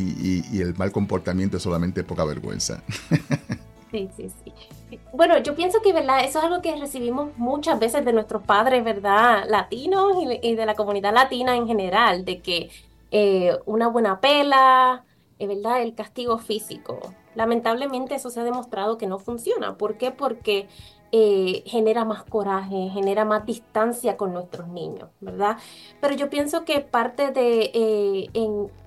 y 0.52 0.60
el 0.60 0.72
mal 0.82 0.90
comportamiento 0.90 1.58
es 1.58 1.62
solamente 1.62 2.02
poca 2.02 2.24
vergüenza. 2.24 2.82
Sí, 3.92 4.08
sí, 4.16 4.30
sí. 4.42 4.98
Bueno, 5.12 5.36
yo 5.40 5.54
pienso 5.54 5.82
que, 5.82 5.92
¿verdad? 5.92 6.24
Eso 6.24 6.38
es 6.38 6.46
algo 6.46 6.62
que 6.62 6.74
recibimos 6.76 7.36
muchas 7.36 7.78
veces 7.78 8.06
de 8.06 8.14
nuestros 8.14 8.42
padres, 8.42 8.82
¿verdad? 8.82 9.44
Latinos 9.46 10.14
y, 10.42 10.54
de 10.54 10.64
la 10.64 10.74
comunidad 10.74 11.12
latina 11.12 11.54
en 11.56 11.66
general, 11.66 12.24
de 12.24 12.40
que 12.40 12.70
eh, 13.10 13.54
una 13.66 13.88
buena 13.88 14.18
pela, 14.18 15.04
eh, 15.38 15.46
¿verdad? 15.46 15.82
El 15.82 15.94
castigo 15.94 16.38
físico. 16.38 17.00
Lamentablemente 17.34 18.14
eso 18.14 18.30
se 18.30 18.40
ha 18.40 18.44
demostrado 18.44 18.96
que 18.96 19.06
no 19.06 19.18
funciona. 19.18 19.76
¿Por 19.76 19.98
qué? 19.98 20.10
Porque 20.10 20.68
eh, 21.12 21.62
genera 21.66 22.04
más 22.04 22.24
coraje, 22.24 22.88
genera 22.92 23.24
más 23.24 23.46
distancia 23.46 24.16
con 24.16 24.32
nuestros 24.32 24.68
niños, 24.68 25.10
¿verdad? 25.20 25.58
Pero 26.00 26.14
yo 26.14 26.30
pienso 26.30 26.64
que 26.64 26.80
parte 26.80 27.30
de, 27.30 27.70
eh, 27.74 28.30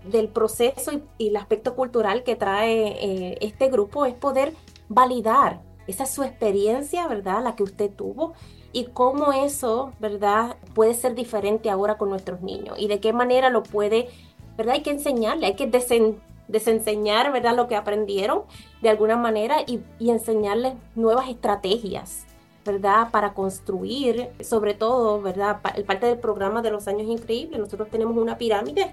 del 0.09 0.27
proceso 0.29 0.91
y, 1.17 1.27
el 1.27 1.37
aspecto 1.37 1.75
cultural 1.75 2.23
que 2.23 2.35
trae 2.35 2.87
eh, 2.99 3.37
este 3.41 3.69
grupo 3.69 4.05
es 4.05 4.13
poder 4.15 4.53
validar 4.89 5.61
esa 5.87 6.03
es 6.03 6.09
su 6.11 6.23
experiencia, 6.23 7.07
¿verdad? 7.07 7.43
La 7.43 7.55
que 7.55 7.63
usted 7.63 7.91
tuvo 7.91 8.33
y 8.71 8.85
cómo 8.85 9.31
eso, 9.33 9.93
¿verdad? 9.99 10.57
Puede 10.73 10.93
ser 10.93 11.15
diferente 11.15 11.69
ahora 11.69 11.97
con 11.97 12.09
nuestros 12.09 12.41
niños 12.41 12.77
y 12.79 12.87
de 12.87 12.99
qué 12.99 13.13
manera 13.13 13.49
lo 13.49 13.63
puede, 13.63 14.09
¿verdad? 14.57 14.75
Hay 14.75 14.81
que 14.81 14.91
enseñarle, 14.91 15.45
hay 15.45 15.55
que 15.55 15.67
desen 15.67 16.19
desenseñar, 16.47 17.31
¿verdad? 17.31 17.55
Lo 17.55 17.67
que 17.67 17.75
aprendieron 17.75 18.43
de 18.81 18.89
alguna 18.89 19.17
manera 19.17 19.57
y, 19.65 19.81
enseñarles 19.99 20.73
nuevas 20.95 21.29
estrategias, 21.29 22.25
¿verdad? 22.65 23.09
Para 23.11 23.33
construir, 23.33 24.29
sobre 24.41 24.73
todo, 24.73 25.21
¿verdad? 25.21 25.59
El 25.75 25.83
parte 25.83 26.07
del 26.07 26.19
programa 26.19 26.61
de 26.61 26.71
los 26.71 26.87
años 26.87 27.07
increíbles, 27.07 27.59
nosotros 27.59 27.89
tenemos 27.89 28.17
una 28.17 28.37
pirámide 28.37 28.91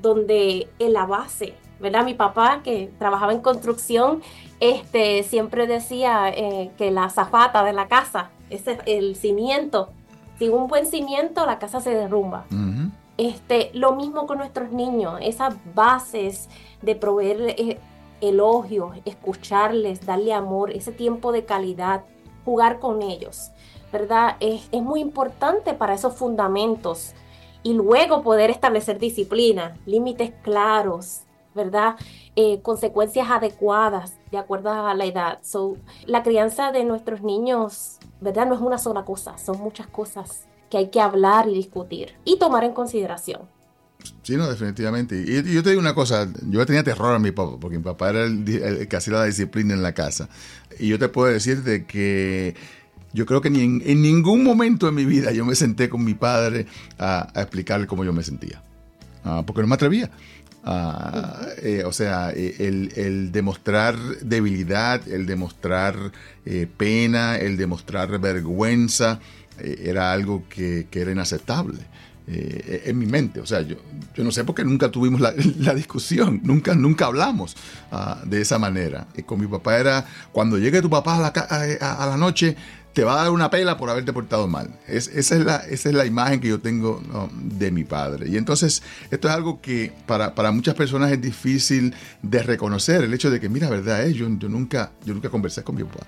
donde 0.00 0.68
en 0.78 0.92
la 0.92 1.06
base, 1.06 1.54
¿verdad? 1.78 2.04
Mi 2.04 2.14
papá, 2.14 2.60
que 2.62 2.90
trabajaba 2.98 3.32
en 3.32 3.40
construcción, 3.40 4.22
este, 4.60 5.22
siempre 5.22 5.66
decía 5.66 6.30
eh, 6.30 6.70
que 6.78 6.90
la 6.90 7.08
zafata 7.10 7.64
de 7.64 7.72
la 7.72 7.88
casa, 7.88 8.30
ese, 8.48 8.78
el 8.86 9.16
cimiento, 9.16 9.90
sin 10.38 10.52
un 10.52 10.68
buen 10.68 10.86
cimiento, 10.86 11.44
la 11.44 11.58
casa 11.58 11.80
se 11.80 11.90
derrumba. 11.90 12.46
Este, 13.20 13.70
lo 13.74 13.92
mismo 13.92 14.26
con 14.26 14.38
nuestros 14.38 14.72
niños, 14.72 15.18
esas 15.20 15.54
bases 15.74 16.48
de 16.80 16.96
proveer 16.96 17.50
eh, 17.50 17.78
elogios, 18.22 18.96
escucharles, 19.04 20.06
darle 20.06 20.32
amor, 20.32 20.70
ese 20.70 20.90
tiempo 20.90 21.30
de 21.30 21.44
calidad, 21.44 22.04
jugar 22.46 22.78
con 22.78 23.02
ellos, 23.02 23.50
¿verdad? 23.92 24.38
Es, 24.40 24.70
es 24.72 24.82
muy 24.82 25.00
importante 25.00 25.74
para 25.74 25.92
esos 25.92 26.14
fundamentos 26.14 27.12
y 27.62 27.74
luego 27.74 28.22
poder 28.22 28.48
establecer 28.48 28.98
disciplina, 28.98 29.76
límites 29.84 30.32
claros, 30.42 31.24
¿verdad? 31.54 31.96
Eh, 32.36 32.62
consecuencias 32.62 33.30
adecuadas 33.30 34.16
de 34.30 34.38
acuerdo 34.38 34.70
a 34.70 34.94
la 34.94 35.04
edad. 35.04 35.40
So, 35.42 35.76
la 36.06 36.22
crianza 36.22 36.72
de 36.72 36.84
nuestros 36.84 37.20
niños, 37.20 37.98
¿verdad? 38.22 38.46
No 38.46 38.54
es 38.54 38.62
una 38.62 38.78
sola 38.78 39.04
cosa, 39.04 39.36
son 39.36 39.60
muchas 39.60 39.88
cosas 39.88 40.46
que 40.70 40.78
hay 40.78 40.90
que 40.90 41.00
hablar 41.00 41.48
y 41.48 41.54
discutir 41.54 42.14
y 42.24 42.38
tomar 42.38 42.64
en 42.64 42.72
consideración. 42.72 43.42
Sí, 44.22 44.36
no, 44.36 44.48
definitivamente. 44.48 45.22
Y, 45.26 45.52
yo 45.52 45.62
te 45.62 45.70
digo 45.70 45.80
una 45.80 45.94
cosa, 45.94 46.28
yo 46.48 46.64
tenía 46.66 46.82
terror 46.82 47.14
a 47.14 47.18
mi 47.18 47.32
papá, 47.32 47.58
porque 47.60 47.78
mi 47.78 47.84
papá 47.84 48.10
era 48.10 48.24
el, 48.24 48.86
que 48.88 48.96
hacía 48.96 49.14
la 49.14 49.24
disciplina 49.24 49.74
en 49.74 49.82
la 49.82 49.92
casa. 49.92 50.28
Y 50.78 50.88
yo 50.88 50.98
te 50.98 51.08
puedo 51.08 51.32
decir 51.32 51.62
de 51.62 51.84
que 51.84 52.54
yo 53.12 53.26
creo 53.26 53.40
que 53.40 53.50
ni 53.50 53.62
en, 53.62 54.02
ningún 54.02 54.44
momento 54.44 54.86
de 54.86 54.92
mi 54.92 55.04
vida 55.04 55.32
yo 55.32 55.44
me 55.44 55.54
senté 55.54 55.88
con 55.88 56.04
mi 56.04 56.14
padre 56.14 56.66
a, 56.98 57.28
explicarle 57.34 57.86
cómo 57.86 58.04
yo 58.04 58.12
me 58.12 58.22
sentía, 58.22 58.62
ah, 59.24 59.42
porque 59.46 59.62
no 59.62 59.66
me 59.66 59.74
atrevía. 59.74 60.10
Ah, 60.62 61.46
eh, 61.62 61.84
o 61.86 61.92
sea, 61.92 62.32
eh, 62.34 62.54
el, 62.58 63.32
demostrar 63.32 63.96
debilidad, 64.20 65.08
el 65.08 65.24
demostrar 65.24 66.12
eh, 66.44 66.68
pena, 66.76 67.36
el 67.36 67.56
demostrar 67.56 68.18
vergüenza, 68.18 69.20
era 69.62 70.12
algo 70.12 70.44
que, 70.48 70.86
era 70.92 71.12
inaceptable. 71.12 71.78
Eh, 72.32 72.82
en 72.86 72.96
mi 72.96 73.06
mente. 73.06 73.40
O 73.40 73.46
sea, 73.46 73.62
yo, 73.62 73.76
yo 74.14 74.22
no 74.22 74.30
sé 74.30 74.44
por 74.44 74.54
qué 74.54 74.64
nunca 74.64 74.88
tuvimos 74.88 75.20
la, 75.20 75.32
discusión, 75.74 76.40
nunca, 76.44 76.76
nunca 76.76 77.06
hablamos 77.06 77.56
ah, 77.90 78.22
de 78.24 78.40
esa 78.40 78.58
manera. 78.58 79.08
Y 79.16 79.22
con 79.22 79.40
mi 79.40 79.48
papá 79.48 79.78
era, 79.78 80.06
cuando 80.30 80.56
llegue 80.56 80.80
tu 80.80 80.90
papá 80.90 81.16
a 81.16 81.20
la, 81.20 81.28
a, 81.80 82.06
la 82.06 82.16
noche, 82.16 82.56
te 82.92 83.04
va 83.04 83.14
a 83.14 83.22
dar 83.22 83.30
una 83.30 83.50
pela 83.50 83.76
por 83.76 83.90
haberte 83.90 84.12
portado 84.12 84.46
mal. 84.48 84.70
Es, 84.86 85.08
esa, 85.08 85.36
es 85.36 85.44
la, 85.44 85.56
esa 85.56 85.88
es 85.88 85.94
la 85.94 86.06
imagen 86.06 86.40
que 86.40 86.48
yo 86.48 86.60
tengo 86.60 87.00
de 87.42 87.70
mi 87.70 87.84
padre. 87.84 88.28
Y 88.28 88.36
entonces, 88.36 88.82
esto 89.10 89.28
es 89.28 89.34
algo 89.34 89.60
que 89.60 89.92
para, 90.06 90.34
para, 90.34 90.50
muchas 90.50 90.74
personas 90.74 91.10
es 91.12 91.20
difícil 91.20 91.94
de 92.22 92.42
reconocer, 92.42 93.04
el 93.04 93.14
hecho 93.14 93.30
de 93.30 93.40
que, 93.40 93.48
mira, 93.48 93.68
verdad, 93.68 94.06
eh, 94.06 94.12
yo, 94.12 94.28
yo, 94.38 94.48
nunca, 94.48 94.92
yo 95.04 95.14
nunca 95.14 95.30
conversé 95.30 95.62
con 95.62 95.76
mi 95.76 95.84
papá 95.84 96.06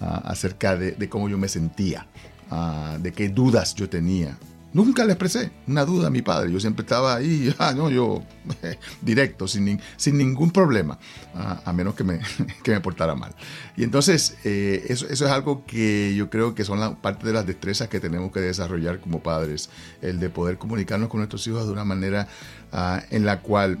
ah, 0.00 0.22
acerca 0.24 0.76
de, 0.76 0.92
de, 0.92 1.08
cómo 1.08 1.28
yo 1.28 1.38
me 1.38 1.48
sentía, 1.48 2.06
ah, 2.50 2.98
de 3.00 3.12
qué 3.12 3.28
dudas 3.28 3.74
yo 3.74 3.88
tenía. 3.88 4.36
Nunca 4.72 5.04
le 5.04 5.12
expresé 5.12 5.50
una 5.66 5.84
duda 5.84 6.06
a 6.06 6.10
mi 6.10 6.22
padre. 6.22 6.52
Yo 6.52 6.60
siempre 6.60 6.82
estaba 6.82 7.16
ahí, 7.16 7.52
ah, 7.58 7.72
no, 7.74 7.90
yo 7.90 8.22
directo, 9.02 9.48
sin, 9.48 9.80
sin 9.96 10.16
ningún 10.16 10.50
problema, 10.50 10.98
a 11.34 11.72
menos 11.72 11.94
que 11.94 12.04
me, 12.04 12.20
que 12.62 12.70
me 12.70 12.80
portara 12.80 13.14
mal. 13.14 13.34
Y 13.76 13.82
entonces, 13.82 14.36
eh, 14.44 14.86
eso, 14.88 15.06
eso, 15.08 15.26
es 15.26 15.30
algo 15.30 15.64
que 15.66 16.14
yo 16.14 16.30
creo 16.30 16.54
que 16.54 16.64
son 16.64 16.78
la, 16.78 16.94
parte 16.94 17.26
de 17.26 17.32
las 17.32 17.46
destrezas 17.46 17.88
que 17.88 17.98
tenemos 17.98 18.30
que 18.30 18.40
desarrollar 18.40 19.00
como 19.00 19.22
padres, 19.22 19.70
el 20.02 20.20
de 20.20 20.30
poder 20.30 20.58
comunicarnos 20.58 21.08
con 21.08 21.18
nuestros 21.18 21.46
hijos 21.48 21.66
de 21.66 21.72
una 21.72 21.84
manera 21.84 22.28
ah, 22.72 23.02
en 23.10 23.26
la 23.26 23.40
cual 23.40 23.78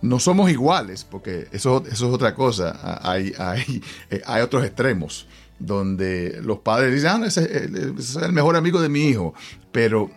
no 0.00 0.18
somos 0.20 0.50
iguales, 0.50 1.04
porque 1.04 1.48
eso, 1.52 1.82
eso 1.90 2.08
es 2.08 2.14
otra 2.14 2.34
cosa. 2.34 2.78
Ah, 2.82 3.00
hay, 3.02 3.34
hay, 3.38 3.82
eh, 4.10 4.22
hay 4.24 4.42
otros 4.42 4.64
extremos 4.64 5.26
donde 5.66 6.40
los 6.42 6.58
padres 6.58 6.94
dicen, 6.94 7.22
ah, 7.22 7.26
ese, 7.26 7.68
es 7.98 8.16
el 8.16 8.32
mejor 8.32 8.56
amigo 8.56 8.80
de 8.80 8.88
mi 8.88 9.08
hijo, 9.08 9.34
pero 9.72 10.10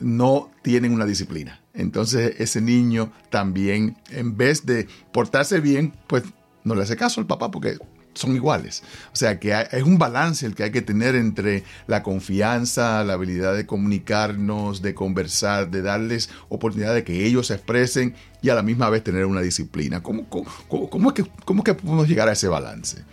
no 0.00 0.50
tienen 0.62 0.92
una 0.92 1.06
disciplina. 1.06 1.60
Entonces 1.72 2.36
ese 2.38 2.60
niño 2.60 3.12
también, 3.30 3.96
en 4.10 4.36
vez 4.36 4.66
de 4.66 4.86
portarse 5.12 5.60
bien, 5.60 5.92
pues 6.06 6.24
no 6.62 6.74
le 6.74 6.82
hace 6.82 6.96
caso 6.96 7.20
al 7.20 7.26
papá 7.26 7.50
porque 7.50 7.78
son 8.14 8.34
iguales. 8.34 8.82
O 9.12 9.16
sea 9.16 9.38
que 9.38 9.52
es 9.70 9.82
un 9.82 9.98
balance 9.98 10.46
el 10.46 10.54
que 10.54 10.64
hay 10.64 10.70
que 10.70 10.82
tener 10.82 11.14
entre 11.14 11.64
la 11.86 12.02
confianza, 12.02 13.04
la 13.04 13.14
habilidad 13.14 13.54
de 13.54 13.66
comunicarnos, 13.66 14.82
de 14.82 14.94
conversar, 14.94 15.70
de 15.70 15.82
darles 15.82 16.30
oportunidad 16.48 16.94
de 16.94 17.04
que 17.04 17.26
ellos 17.26 17.48
se 17.48 17.54
expresen 17.54 18.14
y 18.40 18.50
a 18.50 18.54
la 18.54 18.62
misma 18.62 18.88
vez 18.88 19.02
tener 19.02 19.26
una 19.26 19.40
disciplina. 19.40 20.02
¿Cómo, 20.02 20.28
cómo, 20.28 21.08
es, 21.08 21.14
que, 21.14 21.30
cómo 21.44 21.60
es 21.60 21.64
que 21.64 21.74
podemos 21.74 22.08
llegar 22.08 22.28
a 22.28 22.32
ese 22.32 22.48
balance? 22.48 23.04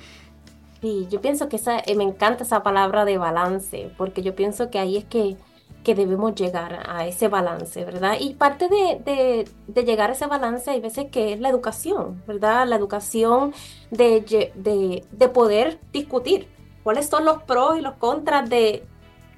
Sí, 0.82 1.08
yo 1.12 1.22
pienso 1.22 1.48
que 1.48 1.58
esa, 1.58 1.80
eh, 1.80 1.96
me 1.96 2.04
encanta 2.04 2.44
esa 2.44 2.64
palabra 2.64 3.06
de 3.06 3.18
balance, 3.18 3.92
porque 3.98 4.24
yo 4.24 4.36
pienso 4.36 4.70
que 4.70 4.80
ahí 4.80 4.98
es 4.98 5.06
que 5.06 5.38
que 5.84 5.96
debemos 5.96 6.36
llegar 6.36 6.84
a 6.88 7.08
ese 7.08 7.28
balance, 7.28 7.84
¿verdad? 7.86 8.18
Y 8.20 8.34
parte 8.36 8.70
de, 8.70 9.48
llegar 9.84 10.12
a 10.12 10.14
ese 10.14 10.28
balance 10.28 10.70
hay 10.70 10.80
veces 10.80 11.08
que 11.12 11.34
es 11.34 11.40
la 11.40 11.50
educación, 11.50 12.22
¿verdad? 12.28 12.68
La 12.68 12.76
educación 12.76 13.54
de, 13.90 14.22
de, 14.56 15.28
poder 15.30 15.80
discutir 15.92 16.48
cuáles 16.84 17.08
son 17.08 17.26
los 17.26 17.44
pros 17.44 17.78
y 17.78 17.82
los 17.82 17.94
contras 17.94 18.50
de, 18.50 18.84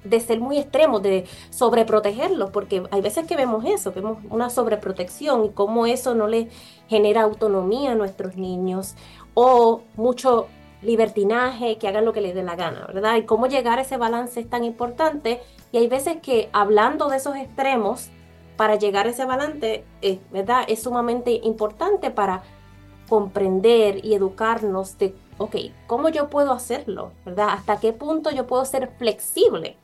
de 0.04 0.20
ser 0.20 0.40
muy 0.40 0.58
extremos, 0.58 1.02
de 1.02 1.24
sobreprotegerlos, 1.50 2.50
porque 2.50 2.82
hay 2.90 3.00
veces 3.00 3.26
que 3.26 3.36
vemos 3.36 3.64
eso, 3.64 3.92
vemos 3.92 4.18
una 4.28 4.50
sobreprotección 4.50 5.44
y 5.46 5.50
cómo 5.50 5.86
eso 5.86 6.14
no 6.14 6.26
le 6.26 6.48
genera 6.88 7.22
autonomía 7.22 7.92
a 7.92 7.94
nuestros 7.94 8.36
niños 8.36 8.96
o 9.32 9.80
mucho 9.96 10.48
libertinaje, 10.84 11.78
que 11.78 11.88
hagan 11.88 12.04
lo 12.04 12.12
que 12.12 12.20
les 12.20 12.34
dé 12.34 12.42
la 12.42 12.56
gana, 12.56 12.86
¿verdad? 12.86 13.16
Y 13.16 13.22
cómo 13.24 13.46
llegar 13.46 13.78
a 13.78 13.82
ese 13.82 13.96
balance 13.96 14.40
es 14.40 14.48
tan 14.48 14.64
importante 14.64 15.40
y 15.72 15.78
hay 15.78 15.88
veces 15.88 16.18
que 16.22 16.48
hablando 16.52 17.08
de 17.08 17.16
esos 17.16 17.36
extremos, 17.36 18.10
para 18.56 18.76
llegar 18.76 19.06
a 19.06 19.10
ese 19.10 19.24
balance, 19.24 19.84
eh, 20.02 20.20
¿verdad? 20.30 20.64
Es 20.68 20.82
sumamente 20.82 21.40
importante 21.42 22.10
para 22.10 22.42
comprender 23.08 24.04
y 24.04 24.14
educarnos 24.14 24.96
de, 24.98 25.14
ok, 25.38 25.56
¿cómo 25.86 26.08
yo 26.08 26.30
puedo 26.30 26.52
hacerlo? 26.52 27.12
¿Verdad? 27.24 27.48
¿Hasta 27.50 27.78
qué 27.80 27.92
punto 27.92 28.30
yo 28.30 28.46
puedo 28.46 28.64
ser 28.64 28.90
flexible 28.96 29.76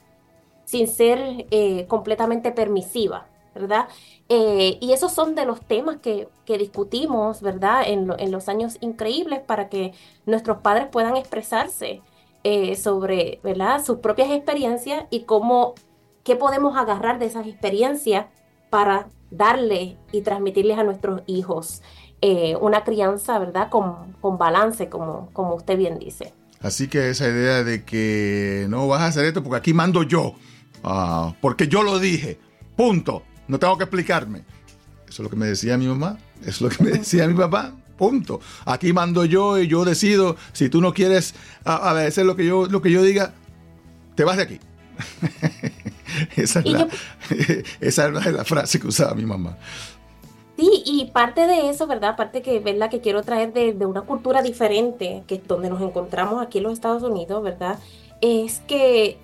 sin 0.65 0.87
ser 0.87 1.47
eh, 1.51 1.87
completamente 1.89 2.53
permisiva? 2.53 3.27
¿verdad? 3.55 3.89
Eh, 4.33 4.79
y 4.81 4.93
esos 4.93 5.13
son 5.13 5.35
de 5.35 5.45
los 5.45 5.61
temas 5.61 5.97
que, 5.97 6.29
discutimos, 6.47 7.43
¿verdad? 7.43 7.83
En, 7.87 8.31
los 8.31 8.49
años 8.49 8.79
increíbles 8.81 9.41
para 9.41 9.69
que 9.69 9.93
nuestros 10.25 10.59
padres 10.59 10.87
puedan 10.91 11.17
expresarse 11.17 12.01
eh, 12.45 12.77
sobre, 12.77 13.41
¿verdad? 13.43 13.85
Sus 13.85 13.99
propias 13.99 14.31
experiencias 14.31 15.05
y 15.11 15.25
cómo, 15.25 15.75
qué 16.23 16.37
podemos 16.37 16.77
agarrar 16.77 17.19
de 17.19 17.27
esas 17.27 17.47
experiencias 17.47 18.27
para 18.69 19.09
darle 19.33 19.97
y 20.13 20.23
transmitirles 20.23 20.79
a 20.79 20.85
nuestros 20.85 21.23
hijos 21.27 21.83
eh, 22.21 22.57
una 22.61 22.85
crianza, 22.85 23.37
¿verdad? 23.41 23.69
Con, 23.69 24.13
con 24.21 24.39
balance, 24.39 24.89
como, 24.89 25.29
como 25.33 25.57
usted 25.57 25.77
bien 25.77 25.99
dice. 25.99 26.33
Así 26.61 26.87
que 26.87 27.11
esa 27.11 27.29
idea 27.29 27.65
de 27.65 27.85
que 27.85 28.67
no 28.69 28.87
vas 28.87 29.01
a 29.01 29.07
hacer 29.07 29.25
esto 29.25 29.43
porque 29.43 29.57
aquí 29.57 29.73
mando 29.73 30.05
yo, 30.05 30.35
ah, 30.85 31.35
porque 31.41 31.67
yo 31.67 31.83
lo 31.83 31.99
dije, 31.99 32.39
punto 32.77 33.25
no 33.51 33.59
tengo 33.59 33.77
que 33.77 33.85
explicarme. 33.85 34.45
Eso 35.09 35.11
es 35.11 35.19
lo 35.19 35.29
que 35.29 35.37
me 35.37 35.47
decía 35.47 35.77
mi 35.77 35.89
mamá, 35.89 36.19
eso 36.43 36.51
es 36.51 36.61
lo 36.61 36.69
que 36.71 36.85
me 36.85 36.91
decía 36.99 37.27
mi 37.27 37.35
papá. 37.35 37.73
Punto. 37.99 38.41
Aquí 38.65 38.93
mando 38.95 39.27
yo 39.27 39.59
y 39.59 39.67
yo 39.67 39.85
decido. 39.85 40.37
Si 40.53 40.71
tú 40.71 40.81
no 40.81 40.95
quieres 40.95 41.35
hacer 41.65 42.25
lo 42.25 42.35
que 42.35 42.47
yo, 42.47 42.67
lo 42.67 42.81
que 42.81 42.91
yo 42.91 43.03
diga, 43.03 43.35
te 44.15 44.25
vas 44.25 44.39
de 44.39 44.45
aquí. 44.45 44.61
esa, 46.37 46.61
es 46.61 46.67
la, 46.67 46.89
esa 47.81 48.09
la 48.09 48.45
frase 48.45 48.81
que 48.81 48.87
usaba 48.87 49.15
mi 49.15 49.27
mamá. 49.27 49.59
Sí, 50.57 50.83
y 50.87 51.11
parte 51.13 51.47
de 51.47 51.71
eso, 51.71 51.87
¿verdad? 51.87 52.17
Parte 52.17 52.41
que, 52.41 52.61
¿verdad? 52.61 52.89
Que 52.89 53.01
quiero 53.01 53.23
traer 53.23 53.53
de, 53.53 53.73
de, 53.73 53.85
una 53.85 54.03
cultura 54.03 54.43
diferente, 54.43 55.25
que 55.27 55.37
es 55.37 55.47
donde 55.47 55.69
nos 55.69 55.83
encontramos 55.83 56.41
aquí 56.41 56.59
en 56.59 56.65
los 56.65 56.75
Estados 56.75 57.03
Unidos, 57.03 57.43
¿verdad? 57.43 57.79
Es 58.21 58.61
que 58.61 59.19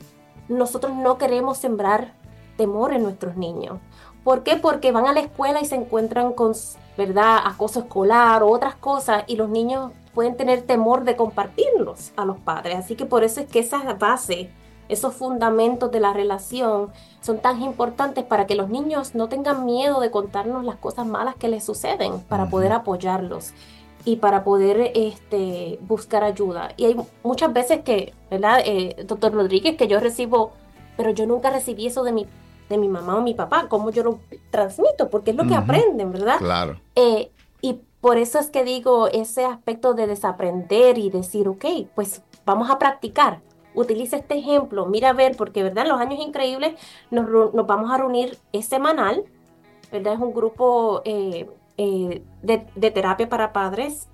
nosotros 0.49 0.95
no 0.95 1.17
queremos 1.17 1.59
sembrar 1.59 2.15
temor 2.57 2.93
en 2.93 3.03
nuestros 3.03 3.37
niños. 3.37 3.79
¿Por 4.27 4.43
qué? 4.43 4.57
Porque 4.57 4.91
van 4.91 5.07
a 5.07 5.13
la 5.13 5.21
escuela 5.21 5.61
y 5.61 5.67
se 5.67 5.77
encuentran 5.77 6.33
con, 6.33 6.53
¿verdad?, 6.99 7.39
acoso 7.45 7.79
escolar 7.79 8.43
o 8.43 8.51
otras 8.51 8.75
cosas 8.75 9.23
y 9.29 9.37
los 9.37 9.49
niños 9.49 9.93
pueden 10.15 10.37
tener 10.37 10.63
temor 10.63 11.05
de 11.05 11.15
compartirlos 11.15 12.11
a 12.17 12.25
los 12.25 12.37
padres. 12.37 12.77
Así 12.77 12.97
que 12.97 13.07
por 13.07 13.23
eso 13.23 13.41
es 13.41 13.47
que 13.47 13.61
esa 13.61 13.85
base, 13.95 14.51
esos 14.89 15.15
fundamentos 15.15 15.93
de 15.93 16.01
la 16.01 16.13
relación 16.13 16.91
son 17.21 17.39
tan 17.39 17.63
importantes 17.63 18.25
para 18.25 18.49
que 18.49 18.57
los 18.57 18.69
niños 18.69 19.15
no 19.15 19.29
tengan 19.29 19.65
miedo 19.65 20.01
de 20.01 20.11
contarnos 20.11 20.65
las 20.65 20.75
cosas 20.75 21.07
malas 21.07 21.37
que 21.37 21.47
les 21.47 21.63
suceden, 21.63 22.19
para 22.23 22.51
poder 22.51 22.73
apoyarlos 22.73 23.53
y 24.05 24.17
para 24.17 24.43
poder 24.43 24.91
este, 24.97 25.79
buscar 25.83 26.25
ayuda. 26.25 26.73
Y 26.77 26.87
hay 26.87 26.97
muchas 27.23 27.53
veces 27.53 27.83
que, 27.83 28.13
¿verdad, 28.29 28.59
eh, 28.65 29.05
doctor 29.07 29.33
Rodríguez, 29.33 29.77
que 29.77 29.87
yo 29.87 30.01
recibo, 30.01 30.51
pero 30.97 31.11
yo 31.11 31.27
nunca 31.27 31.51
recibí 31.51 31.87
eso 31.87 32.03
de 32.03 32.11
mi 32.11 32.27
de 32.69 32.79
mi 32.79 32.89
mamá 32.89 33.17
o 33.17 33.23
mi 33.23 33.35
papá, 33.35 33.67
cómo 33.69 33.91
yo 33.91 34.03
lo 34.03 34.21
transmito, 34.51 35.09
porque 35.11 35.31
es 35.31 35.37
lo 35.37 35.47
que 35.47 35.55
aprenden, 35.55 36.13
¿verdad? 36.13 36.39
Claro. 36.39 36.81
Eh, 36.95 37.31
y 37.61 37.81
por 38.01 38.19
eso 38.19 38.39
es 38.39 38.51
que 38.51 38.65
digo 38.65 39.09
ese 39.09 39.45
aspecto 39.45 39.95
de 39.95 40.07
desaprender 40.07 40.99
y 40.99 41.11
decir, 41.11 41.49
ok, 41.49 41.65
pues 41.95 42.23
vamos 42.45 42.71
a 42.71 42.79
practicar. 42.79 43.41
Utiliza 43.75 44.17
este 44.17 44.39
ejemplo, 44.39 44.87
mira 44.87 45.11
a 45.11 45.13
ver, 45.13 45.37
porque 45.37 45.63
verdad, 45.63 45.87
los 45.87 46.01
años 46.01 46.21
increíbles 46.21 46.75
nos, 47.11 47.27
vamos 47.67 47.91
a 47.91 47.99
reunir, 47.99 48.39
es 48.53 48.67
semanal, 48.67 49.25
¿verdad? 49.93 50.15
Es 50.15 50.21
un 50.21 50.33
grupo 50.33 51.03
eh, 51.05 51.49
eh, 51.77 52.23
de, 52.43 52.67
de, 52.75 52.91
terapia 52.91 53.29
para 53.29 53.53
padres 53.53 54.09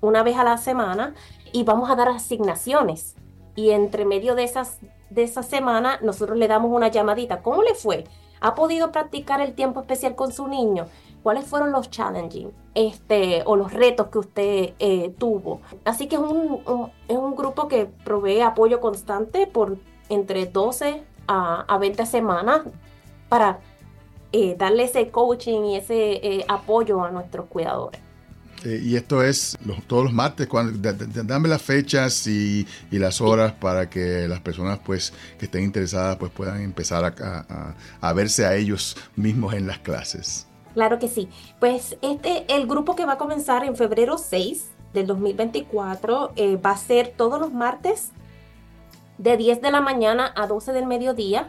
una 0.00 0.22
vez 0.22 0.36
a 0.36 0.44
la 0.44 0.56
semana 0.56 1.14
y 1.52 1.64
vamos 1.64 1.90
a 1.90 1.96
dar 1.96 2.08
asignaciones. 2.08 3.16
Y 3.54 3.70
entre 3.70 4.04
medio 4.04 4.34
de 4.34 4.44
esas 4.44 4.78
de 5.10 5.22
esa 5.22 5.42
semana 5.42 5.98
nosotros 6.02 6.38
le 6.38 6.48
damos 6.48 6.70
una 6.70 6.88
llamadita. 6.88 7.42
¿Cómo 7.42 7.62
le 7.62 7.74
fue? 7.74 8.04
¿Ha 8.40 8.54
podido 8.54 8.92
practicar 8.92 9.40
el 9.40 9.54
tiempo 9.54 9.80
especial 9.80 10.14
con 10.14 10.32
su 10.32 10.46
niño? 10.46 10.86
¿Cuáles 11.22 11.46
fueron 11.46 11.72
los 11.72 11.90
challenging 11.90 12.52
este, 12.74 13.42
o 13.46 13.56
los 13.56 13.72
retos 13.72 14.08
que 14.08 14.18
usted 14.18 14.74
eh, 14.78 15.12
tuvo? 15.18 15.60
Así 15.84 16.06
que 16.06 16.16
es 16.16 16.22
un, 16.22 16.90
es 17.08 17.16
un 17.16 17.34
grupo 17.34 17.66
que 17.66 17.86
provee 17.86 18.40
apoyo 18.40 18.80
constante 18.80 19.46
por 19.46 19.78
entre 20.08 20.46
12 20.46 21.02
a, 21.26 21.64
a 21.66 21.78
20 21.78 22.06
semanas 22.06 22.62
para 23.28 23.58
eh, 24.32 24.54
darle 24.56 24.84
ese 24.84 25.08
coaching 25.08 25.62
y 25.62 25.76
ese 25.76 26.12
eh, 26.14 26.44
apoyo 26.48 27.02
a 27.02 27.10
nuestros 27.10 27.46
cuidadores. 27.46 28.05
Eh, 28.64 28.80
y 28.82 28.96
esto 28.96 29.22
es 29.22 29.58
todos 29.86 30.04
los 30.04 30.12
martes, 30.12 30.46
cuando, 30.46 30.92
dame 30.92 31.48
las 31.48 31.62
fechas 31.62 32.26
y, 32.26 32.66
las 32.90 33.20
horas 33.20 33.52
para 33.52 33.90
que 33.90 34.26
las 34.26 34.40
personas 34.40 34.78
pues 34.84 35.12
que 35.38 35.44
estén 35.44 35.64
interesadas 35.64 36.16
pues 36.16 36.32
puedan 36.32 36.62
empezar 36.62 37.04
a, 38.00 38.12
verse 38.12 38.46
a 38.46 38.54
ellos 38.56 38.96
mismos 39.14 39.54
en 39.54 39.66
las 39.66 39.78
clases. 39.78 40.46
Claro 40.74 40.98
que 40.98 41.08
sí. 41.08 41.28
Pues 41.60 41.96
este, 42.02 42.44
el 42.48 42.66
grupo 42.66 42.96
que 42.96 43.04
va 43.04 43.14
a 43.14 43.18
comenzar 43.18 43.64
en 43.64 43.76
febrero 43.76 44.18
6 44.18 44.66
del 44.92 45.06
2024 45.06 46.32
eh, 46.36 46.56
va 46.56 46.70
a 46.72 46.76
ser 46.76 47.14
todos 47.16 47.40
los 47.40 47.52
martes 47.52 48.10
de 49.18 49.36
10 49.36 49.62
de 49.62 49.70
la 49.70 49.80
mañana 49.80 50.32
a 50.36 50.46
12 50.46 50.72
del 50.72 50.86
mediodía 50.86 51.48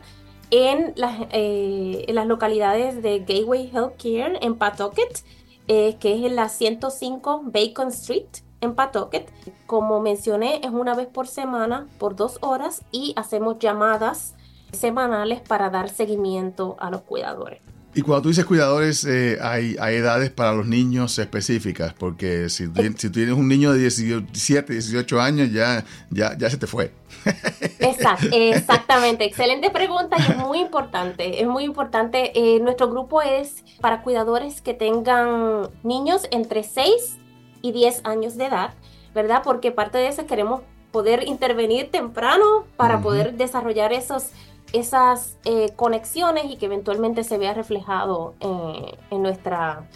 en 0.49 0.93
las, 0.95 1.21
eh, 1.31 2.05
en 2.07 2.15
las 2.15 2.27
localidades 2.27 3.01
de 3.01 3.19
Gateway 3.19 3.69
Healthcare 3.73 4.37
en 4.41 4.55
Pawtucket 4.55 5.23
eh, 5.67 5.97
que 5.99 6.15
es 6.15 6.25
en 6.25 6.35
la 6.35 6.49
105 6.49 7.43
Bacon 7.45 7.89
Street 7.89 8.27
en 8.61 8.75
Pawtucket. 8.75 9.31
Como 9.65 10.01
mencioné, 10.01 10.61
es 10.63 10.71
una 10.71 10.95
vez 10.95 11.07
por 11.07 11.27
semana 11.27 11.87
por 11.97 12.15
dos 12.15 12.37
horas 12.41 12.83
y 12.91 13.13
hacemos 13.15 13.59
llamadas 13.59 14.33
semanales 14.71 15.41
para 15.41 15.69
dar 15.69 15.89
seguimiento 15.89 16.75
a 16.79 16.89
los 16.89 17.01
cuidadores. 17.01 17.61
Y 17.93 18.01
cuando 18.01 18.23
tú 18.23 18.29
dices 18.29 18.45
cuidadores, 18.45 19.05
eh, 19.05 19.39
hay, 19.41 19.75
edades 19.95 20.29
para 20.29 20.53
los 20.53 20.67
niños 20.67 21.17
específicas, 21.17 21.95
porque 21.95 22.47
si, 22.47 22.67
si 22.97 23.09
tú 23.09 23.11
tienes 23.11 23.33
un 23.33 23.47
niño 23.47 23.73
de 23.73 23.79
17, 23.79 24.71
18 24.71 25.19
años, 25.19 25.51
ya, 25.51 25.83
ya, 26.11 26.37
ya 26.37 26.49
se 26.49 26.57
te 26.57 26.67
fue. 26.67 26.91
Exactamente, 27.79 29.25
excelente 29.25 29.69
pregunta 29.69 30.17
y 30.19 30.31
es 30.31 30.37
muy 30.37 30.59
importante, 30.59 31.41
es 31.41 31.47
muy 31.47 31.63
importante. 31.63 32.31
Eh, 32.35 32.59
nuestro 32.59 32.89
grupo 32.89 33.21
es 33.21 33.63
para 33.81 34.01
cuidadores 34.01 34.61
que 34.61 34.73
tengan 34.73 35.69
niños 35.83 36.27
entre 36.31 36.63
6 36.63 37.17
y 37.61 37.71
10 37.71 38.01
años 38.05 38.37
de 38.37 38.45
edad, 38.45 38.73
¿verdad? 39.13 39.41
Porque 39.43 39.71
parte 39.71 39.97
de 39.97 40.07
eso 40.07 40.25
queremos 40.25 40.61
poder 40.91 41.27
intervenir 41.27 41.91
temprano 41.91 42.65
para 42.75 43.01
poder 43.01 43.33
desarrollar 43.33 43.93
esos 43.93 44.31
esas 44.73 45.37
eh, 45.45 45.71
conexiones 45.75 46.45
y 46.45 46.57
que 46.57 46.65
eventualmente 46.65 47.23
se 47.23 47.37
vea 47.37 47.53
reflejado 47.53 48.33
eh, 48.41 48.97
en 49.11 49.21
nuestra 49.21 49.87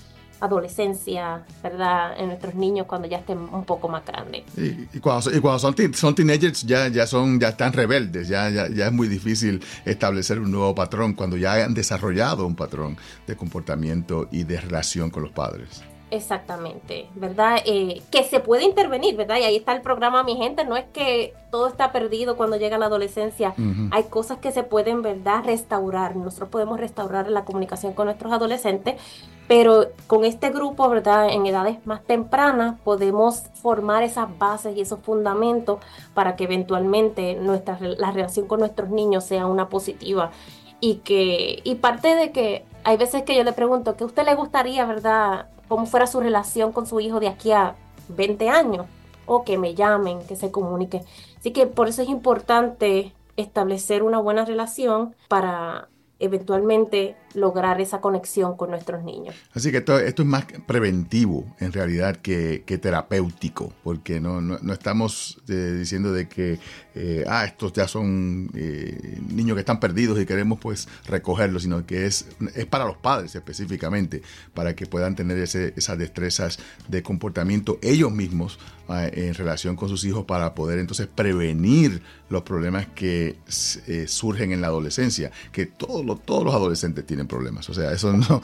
adolescencia, 0.41 1.43
¿verdad? 1.63 2.19
En 2.19 2.27
nuestros 2.27 2.56
niños 2.56 2.88
cuando 2.88 3.08
ya 3.08 3.17
estén 3.17 3.38
un 3.38 3.63
poco 3.63 3.88
más 3.88 4.06
grandes. 4.06 4.43
Y, 4.58 4.99
cuando, 4.99 5.60
son, 5.60 5.75
son, 5.93 6.15
teenagers 6.15 6.63
ya, 6.63 6.88
ya, 6.88 7.08
son, 7.08 7.39
ya 7.39 7.49
están 7.49 7.71
rebeldes, 7.73 8.27
ya, 8.27 8.49
ya, 8.49 8.67
ya, 8.67 8.88
es 8.88 8.91
muy 8.91 9.08
difícil 9.08 9.63
establecer 9.86 10.39
un 10.39 10.51
nuevo 10.51 10.75
patrón 10.75 11.13
cuando 11.13 11.38
ya 11.38 11.63
han 11.63 11.73
desarrollado 11.73 12.45
un 12.45 12.56
patrón 12.56 12.97
de 13.27 13.38
comportamiento 13.38 14.27
y 14.32 14.43
de 14.43 14.60
relación 14.60 15.10
con 15.10 15.23
los 15.23 15.32
padres. 15.32 15.84
Exactamente, 16.12 17.08
¿verdad? 17.15 17.62
Eh, 17.65 18.01
que 18.12 18.25
se 18.25 18.41
puede 18.41 18.65
intervenir, 18.65 19.15
¿verdad? 19.15 19.38
Y 19.38 19.43
ahí 19.43 19.56
está 19.56 19.73
el 19.73 19.82
programa, 19.82 20.23
mi 20.23 20.36
gente. 20.36 20.65
No 20.65 20.75
es 20.75 20.84
que 20.91 21.34
todo 21.51 21.69
está 21.69 21.93
perdido 21.93 22.36
cuando 22.36 22.58
llega 22.58 22.77
la 22.77 22.88
adolescencia. 22.88 23.54
Hay 23.91 24.04
cosas 24.04 24.39
que 24.39 24.51
se 24.51 24.63
pueden, 24.63 25.01
¿verdad? 25.01 25.45
Restaurar. 25.45 26.17
Nosotros 26.17 26.49
podemos 26.49 26.82
restaurar 26.82 27.30
la 27.30 27.45
comunicación 27.45 27.93
con 27.93 28.08
nuestros 28.08 28.34
adolescentes, 28.34 28.95
pero 29.47 29.88
con 30.08 30.23
este 30.23 30.49
grupo, 30.49 30.88
¿verdad? 30.89 31.30
En 31.30 31.45
edades 31.45 31.86
más 31.86 32.04
tempranas 32.04 32.80
podemos 32.82 33.43
formar 33.62 34.04
esas 34.04 34.38
bases 34.38 34.77
y 34.77 34.82
esos 34.82 34.99
fundamentos 35.01 35.80
para 36.13 36.36
que 36.36 36.45
eventualmente 36.45 37.36
nuestra, 37.36 37.77
la 37.80 38.12
relación 38.12 38.47
con 38.47 38.60
nuestros 38.60 38.89
niños 38.89 39.25
sea 39.25 39.47
una 39.47 39.67
positiva 39.67 40.32
y 40.80 40.95
que 40.95 41.62
y 41.63 41.75
parte 41.75 42.15
de 42.15 42.32
que 42.32 42.65
hay 42.84 42.97
veces 42.97 43.23
que 43.23 43.36
yo 43.36 43.43
le 43.43 43.54
pregunto 43.54 43.95
que 43.95 44.04
a 44.04 44.08
usted 44.08 44.25
le 44.25 44.36
gustaría, 44.36 44.86
¿verdad? 44.86 45.47
Cómo 45.67 45.86
fuera 45.86 46.08
su 46.08 46.19
relación 46.19 46.71
con 46.71 46.88
su 46.88 46.99
hijo 46.99 47.19
de 47.19 47.27
aquí 47.27 47.51
a 47.51 47.75
20 48.10 48.49
años 48.49 48.86
o 49.25 49.43
que 49.43 49.58
me 49.58 49.75
llamen, 49.75 50.19
que 50.27 50.36
se 50.36 50.51
comunique. 50.51 51.04
Así 51.38 51.51
que 51.51 51.67
por 51.67 51.88
eso 51.88 52.01
es 52.01 52.10
importante 52.10 53.13
establecer 53.38 54.04
una 54.04 54.19
buena 54.19 54.45
relación 54.45 55.15
para 55.27 55.88
eventualmente 56.19 57.15
lograr 57.34 57.82
esa 57.82 58.02
conexión 58.02 58.56
con 58.58 58.72
nuestros 58.72 59.04
niños. 59.04 59.36
Así 59.54 59.72
que 59.72 59.78
esto, 59.78 60.00
esto 60.00 60.22
es 60.22 60.28
más 60.28 60.46
preventivo 60.65 61.46
en 61.60 61.72
realidad 61.72 62.17
que, 62.17 62.63
terapéutico, 62.82 63.74
porque 63.84 64.20
no, 64.20 64.41
no, 64.41 64.74
estamos 64.74 65.39
eh, 65.48 65.76
diciendo 65.78 66.12
de 66.12 66.28
que, 66.28 66.60
eh, 66.96 67.24
ah, 67.28 67.46
estos 67.46 67.74
ya 67.74 67.88
son 67.88 68.50
eh, 68.56 69.20
niños 69.30 69.56
que 69.56 69.62
están 69.62 69.80
perdidos 69.80 70.20
y 70.20 70.26
queremos 70.26 70.60
pues 70.60 70.88
recogerlos, 71.06 71.63
sino 71.63 71.86
que 71.86 72.06
es, 72.06 72.28
es 72.56 72.65
para 72.65 72.86
los 72.86 72.98
padres 72.98 73.36
específicamente, 73.36 74.22
para 74.54 74.76
que 74.76 74.86
puedan 74.86 75.15
tener 75.15 75.38
ese, 75.38 75.74
esas 75.76 75.98
destrezas 75.98 76.60
de 76.88 77.04
comportamiento 77.04 77.78
ellos 77.82 78.12
mismos 78.12 78.60
ah, 78.88 79.08
en 79.12 79.34
relación 79.34 79.76
con 79.76 79.89
sus 79.89 80.04
hijos 80.04 80.26
para 80.26 80.54
poder 80.56 80.80
entonces 80.80 81.08
prevenir 81.08 82.02
los 82.30 82.44
problemas 82.44 82.88
que 82.88 83.38
surgen 84.08 84.54
en 84.54 84.62
la 84.62 84.67
adolescencia, 84.67 85.32
que 85.52 85.65
todos, 85.65 86.24
todos 86.24 86.46
los 86.46 86.54
adolescentes 86.54 87.06
tienen 87.06 87.20
problemas. 87.27 87.69
O 87.69 87.73
sea, 87.73 87.91
eso 87.91 88.13
no, 88.13 88.41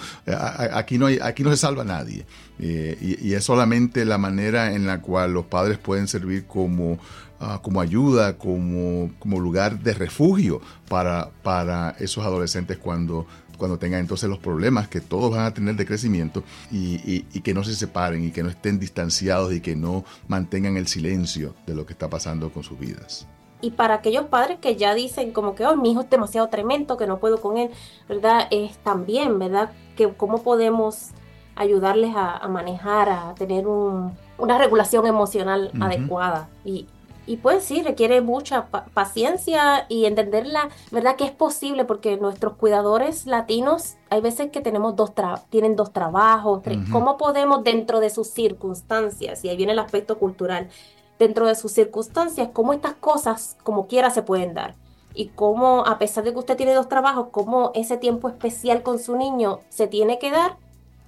aquí 0.73 0.97
no, 0.97 1.07
hay, 1.07 1.19
aquí 1.21 1.43
no 1.43 1.51
se 1.51 1.57
salva 1.57 1.83
nadie. 1.83 2.25
Eh, 2.59 3.19
y, 3.21 3.33
es 3.33 3.43
solamente 3.43 4.03
la 4.05 4.17
manera 4.17 4.73
en 4.73 4.87
la 4.87 5.01
cual 5.01 5.33
los 5.33 5.45
padres 5.45 5.77
pueden 5.77 6.07
servir 6.07 6.45
como, 6.45 6.97
ah, 7.39 7.59
como 7.61 7.81
ayuda, 7.81 8.37
como, 8.37 9.11
como 9.19 9.39
lugar 9.39 9.79
de 9.79 9.93
refugio 9.93 10.61
para, 10.89 11.29
para 11.43 11.95
esos 11.99 12.25
adolescentes 12.25 12.77
cuando 12.77 13.27
cuando 13.57 13.79
tengan 13.79 14.01
entonces 14.01 14.29
los 14.29 14.37
problemas 14.37 14.87
que 14.87 15.01
todos 15.01 15.31
van 15.31 15.45
a 15.45 15.51
tener 15.51 15.75
de 15.75 15.85
crecimiento 15.87 16.43
y, 16.71 17.25
y, 17.33 17.41
que 17.41 17.55
no 17.55 17.63
se 17.63 17.73
separen 17.73 18.23
y 18.23 18.29
que 18.29 18.43
no 18.43 18.49
estén 18.49 18.77
distanciados 18.77 19.51
y 19.51 19.61
que 19.61 19.75
no 19.75 20.05
mantengan 20.27 20.77
el 20.77 20.85
silencio 20.85 21.55
de 21.65 21.73
lo 21.73 21.83
que 21.83 21.93
está 21.93 22.07
pasando 22.07 22.51
con 22.51 22.61
sus 22.61 22.79
vidas 22.79 23.25
y 23.61 23.71
para 23.71 23.95
aquellos 23.95 24.25
padres 24.25 24.59
que 24.59 24.75
ya 24.75 24.93
dicen 24.93 25.31
como 25.31 25.55
que, 25.55 25.65
oh, 25.65 25.75
mi 25.75 25.91
hijo 25.91 26.01
es 26.01 26.09
demasiado 26.09 26.47
tremendo, 26.47 26.97
que 26.97 27.07
no 27.07 27.17
puedo 27.17 27.41
con 27.41 27.57
él, 27.57 27.71
¿verdad? 28.07 28.47
Es 28.51 28.77
también, 28.77 29.39
¿verdad? 29.39 29.71
Que 29.95 30.13
cómo 30.13 30.43
podemos 30.43 31.09
ayudarles 31.55 32.13
a, 32.15 32.47
manejar, 32.47 33.09
a 33.09 33.33
tener 33.35 33.65
una 33.67 34.57
regulación 34.59 35.07
emocional 35.07 35.71
adecuada. 35.79 36.49
Y, 36.63 36.85
y 37.25 37.37
pues 37.37 37.63
sí, 37.63 37.81
requiere 37.81 38.21
mucha 38.21 38.67
paciencia 38.67 39.85
y 39.89 40.05
entenderla, 40.05 40.69
¿verdad? 40.91 41.15
Que 41.15 41.25
es 41.25 41.31
posible 41.31 41.83
porque 41.83 42.15
nuestros 42.17 42.53
cuidadores 42.53 43.25
latinos, 43.25 43.95
hay 44.11 44.21
veces 44.21 44.51
que 44.51 44.61
tenemos 44.61 44.95
dos 44.95 45.13
tienen 45.49 45.75
dos 45.75 45.91
trabajos, 45.91 46.61
¿cómo 46.91 47.17
podemos 47.17 47.63
dentro 47.63 47.99
de 47.99 48.11
sus 48.11 48.27
circunstancias? 48.27 49.43
Y 49.43 49.49
ahí 49.49 49.57
viene 49.57 49.73
el 49.73 49.79
aspecto 49.79 50.19
cultural 50.19 50.69
dentro 51.19 51.47
de 51.47 51.55
sus 51.55 51.71
circunstancias, 51.71 52.49
cómo 52.53 52.73
estas 52.73 52.93
cosas, 52.93 53.57
como 53.63 53.87
quiera, 53.87 54.09
se 54.09 54.21
pueden 54.21 54.53
dar. 54.53 54.75
Y 55.13 55.29
cómo, 55.29 55.85
a 55.85 55.97
pesar 55.97 56.23
de 56.23 56.31
que 56.31 56.39
usted 56.39 56.57
tiene 56.57 56.73
dos 56.73 56.89
trabajos, 56.89 57.29
cómo 57.31 57.71
ese 57.73 57.97
tiempo 57.97 58.29
especial 58.29 58.83
con 58.83 58.99
su 58.99 59.15
niño 59.15 59.59
se 59.69 59.87
tiene 59.87 60.19
que 60.19 60.31
dar. 60.31 60.57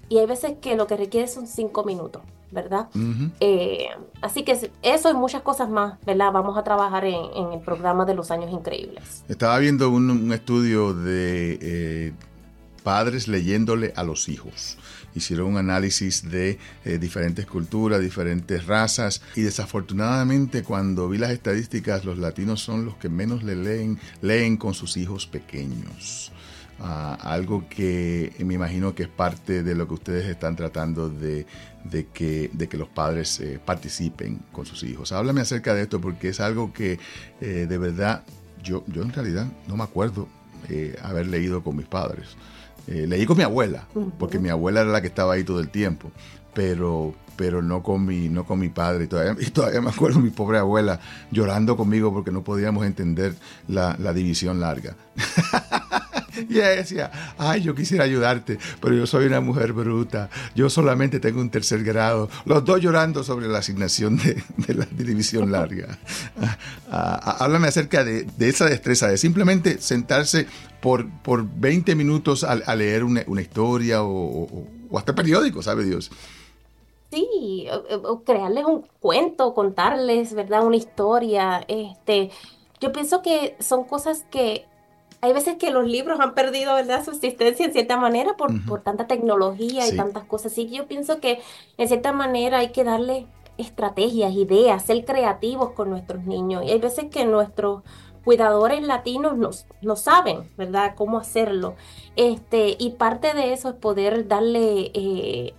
Y 0.10 0.18
hay 0.18 0.26
veces 0.26 0.54
que 0.60 0.76
lo 0.76 0.88
que 0.88 0.98
requiere 0.98 1.28
son 1.28 1.46
cinco 1.46 1.84
minutos, 1.84 2.24
¿verdad? 2.52 2.88
Eh, 3.40 3.90
así 4.22 4.44
que 4.44 4.72
eso 4.82 5.12
y 5.12 5.14
muchas 5.14 5.44
cosas 5.44 5.70
más, 5.70 6.04
¿verdad? 6.04 6.32
Vamos 6.32 6.58
a 6.58 6.64
trabajar 6.64 7.06
en, 7.06 7.54
el 7.54 7.60
programa 7.60 8.06
de 8.06 8.16
los 8.16 8.32
años 8.32 8.52
increíbles. 8.52 9.24
Estaba 9.28 9.60
viendo 9.60 9.92
un, 9.92 10.34
estudio 10.34 10.96
de 10.96 11.60
eh, 11.62 12.14
padres 12.84 13.28
leyéndole 13.28 13.94
a 13.96 14.02
los 14.02 14.28
hijos 14.28 14.80
hicieron 15.16 15.48
un 15.48 15.58
análisis 15.58 16.30
de 16.30 16.58
eh, 16.86 16.98
diferentes 16.98 17.46
culturas, 17.46 18.02
diferentes 18.02 18.66
razas 18.66 19.22
y 19.36 19.42
desafortunadamente 19.42 20.64
cuando 20.64 21.10
vi 21.10 21.18
las 21.18 21.32
estadísticas 21.32 22.06
los 22.06 22.18
latinos 22.18 22.62
son 22.62 22.86
los 22.86 22.96
que 22.98 23.10
menos 23.10 23.44
le 23.44 23.56
leen, 23.56 24.00
leen 24.22 24.58
con 24.58 24.74
sus 24.74 24.98
hijos 24.98 25.28
pequeños. 25.28 26.32
Ah, 26.82 27.18
algo 27.22 27.68
que 27.68 28.34
me 28.40 28.54
imagino 28.54 28.96
que 28.96 29.04
es 29.04 29.10
parte 29.10 29.64
de 29.64 29.76
lo 29.76 29.86
que 29.86 29.96
ustedes 29.96 30.26
están 30.28 30.56
tratando 30.56 31.10
de, 31.10 31.46
que, 32.14 32.50
los 32.72 32.88
padres 32.88 33.42
eh, 33.42 33.60
participen 33.64 34.40
con 34.54 34.66
sus 34.66 34.84
hijos. 34.84 35.12
Háblame 35.12 35.42
acerca 35.42 35.74
de 35.74 35.82
esto 35.82 36.00
porque 36.00 36.30
es 36.30 36.40
algo 36.40 36.72
que 36.72 36.98
eh, 37.42 37.66
de 37.68 37.78
verdad 37.78 38.24
yo, 38.64 38.86
yo 38.88 39.02
en 39.02 39.12
realidad 39.12 39.48
no 39.68 39.76
me 39.76 39.84
acuerdo 39.84 40.30
haber 41.02 41.28
leído 41.28 41.64
con 41.64 41.76
mis 41.76 41.88
padres. 41.88 42.36
Eh, 42.92 43.06
leí 43.06 43.28
con 43.28 43.38
mi 43.38 43.44
abuela, 43.44 43.88
porque 44.18 44.40
mi 44.40 44.50
abuela 44.50 44.82
era 44.82 44.90
la 44.90 45.00
que 45.00 45.08
estaba 45.08 45.34
ahí 45.34 45.44
todo 45.44 45.60
el 45.60 45.70
tiempo, 45.70 46.12
pero, 46.56 47.14
pero 47.36 47.62
no, 47.62 47.84
con 47.84 48.04
mi, 48.04 48.30
no 48.30 48.46
con 48.46 48.58
mi 48.58 48.70
padre. 48.70 49.04
Y 49.04 49.08
todavía, 49.08 49.36
y 49.48 49.52
todavía 49.52 49.80
me 49.80 49.92
acuerdo 49.92 50.20
mi 50.20 50.32
pobre 50.32 50.58
abuela 50.58 51.00
llorando 51.30 51.78
conmigo 51.78 52.12
porque 52.12 52.32
no 52.32 52.44
podíamos 52.44 52.88
entender 52.88 53.36
la, 53.68 53.96
la 54.00 54.12
división 54.12 54.60
larga. 54.60 54.96
Y 56.50 56.58
ella 56.58 56.70
decía, 56.70 57.12
ay, 57.38 57.62
yo 57.62 57.76
quisiera 57.76 58.04
ayudarte, 58.04 58.58
pero 58.82 58.96
yo 58.96 59.06
soy 59.06 59.26
una 59.26 59.42
mujer 59.42 59.74
bruta, 59.74 60.30
yo 60.56 60.70
solamente 60.70 61.20
tengo 61.20 61.42
un 61.42 61.50
tercer 61.50 61.84
grado. 61.84 62.30
Los 62.46 62.64
dos 62.66 62.82
llorando 62.82 63.24
sobre 63.24 63.48
la 63.48 63.60
asignación 63.60 64.18
de, 64.18 64.74
la 64.74 64.86
división 64.92 65.52
larga. 65.52 65.98
Ah, 66.92 67.20
ah, 67.24 67.38
háblame 67.42 67.68
acerca 67.68 68.04
de, 68.04 68.26
esa 68.40 68.66
destreza, 68.66 69.08
de 69.08 69.18
simplemente 69.18 69.80
sentarse 69.80 70.48
por, 70.82 71.08
por 71.22 71.46
20 71.48 71.94
minutos 71.94 72.44
a, 72.44 72.76
leer 72.76 73.04
una, 73.04 73.42
historia 73.42 74.04
o, 74.04 74.66
hasta 74.96 75.14
periódico, 75.14 75.62
¿sabe 75.62 75.84
Dios? 75.84 76.10
Sí, 77.12 77.68
o, 78.04 78.24
crearles 78.24 78.66
un 78.66 78.86
cuento, 79.00 79.54
contarles, 79.54 80.34
¿verdad? 80.34 80.66
Una 80.66 80.78
historia. 80.78 81.64
Este, 81.68 82.32
yo 82.80 82.92
pienso 82.92 83.22
que 83.22 83.56
son 83.60 83.84
cosas 83.84 84.26
que 84.32 84.66
hay 85.22 85.34
veces 85.34 85.58
que 85.58 85.72
los 85.72 85.86
libros 85.86 86.20
han 86.20 86.34
perdido, 86.34 86.76
¿verdad?, 86.76 87.04
su 87.04 87.12
existencia 87.12 87.66
en 87.66 87.74
cierta 87.74 87.98
manera 87.98 88.38
por, 88.38 88.66
por 88.66 88.82
tanta 88.82 89.08
tecnología 89.08 89.88
y 89.88 89.96
tantas 89.96 90.24
cosas. 90.24 90.54
Así 90.54 90.68
que 90.68 90.78
yo 90.78 90.88
pienso 90.88 91.20
que 91.20 91.42
en 91.78 91.88
cierta 91.88 92.14
manera 92.14 92.60
hay 92.60 92.70
que 92.70 92.84
darle 92.84 93.28
estrategias, 93.58 94.34
ideas, 94.34 94.84
ser 94.84 95.04
creativos 95.04 95.72
con 95.72 95.90
nuestros 95.90 96.24
niños. 96.24 96.64
Y 96.64 96.72
hay 96.72 96.80
veces 96.80 97.06
que 97.12 97.26
nuestros 97.26 97.84
cuidadores 98.24 98.82
latinos 98.82 99.38
no, 99.38 99.50
no 99.82 99.96
saben, 99.98 100.50
¿verdad?, 100.58 100.94
cómo 100.96 101.18
hacerlo. 101.18 101.76
Este, 102.16 102.78
y 102.80 102.92
parte 102.92 103.34
de 103.34 103.52
eso 103.52 103.70
es 103.70 103.76
poder 103.76 104.28
darle 104.28 104.92
eh, 104.94 105.54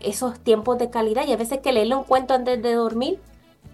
esos 0.00 0.40
tiempos 0.40 0.78
de 0.78 0.90
calidad. 0.90 1.24
Y 1.26 1.32
a 1.32 1.36
veces 1.36 1.60
que 1.60 1.72
leerle 1.72 1.94
un 1.94 2.04
cuento 2.04 2.34
antes 2.34 2.60
de 2.60 2.72
dormir, 2.72 3.20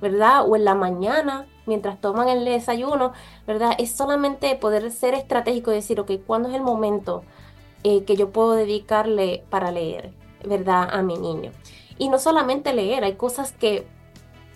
¿verdad? 0.01 0.49
O 0.49 0.57
en 0.57 0.65
la 0.65 0.75
mañana, 0.75 1.47
mientras 1.67 2.01
toman 2.01 2.29
el 2.29 2.45
desayuno, 2.45 3.13
¿verdad? 3.47 3.75
Es 3.79 3.93
solamente 3.93 4.55
poder 4.57 4.91
ser 4.91 5.15
estratégico 5.15 5.73
y 5.73 5.77
decir, 5.77 6.01
ok, 6.01 6.13
¿cuándo 6.27 6.49
es 6.49 6.55
el 6.55 6.63
momento 6.63 7.23
eh, 7.83 8.05
que 8.05 8.17
yo 8.17 8.31
puedo 8.31 8.53
dedicarle 8.53 9.45
para 9.51 9.71
leer, 9.71 10.13
¿verdad? 10.45 10.89
A 10.93 11.03
mi 11.03 11.17
niño. 11.17 11.53
Y 11.99 12.09
no 12.09 12.19
solamente 12.19 12.73
leer, 12.73 13.05
hay 13.05 13.15
cosas 13.15 13.53
que 13.53 13.87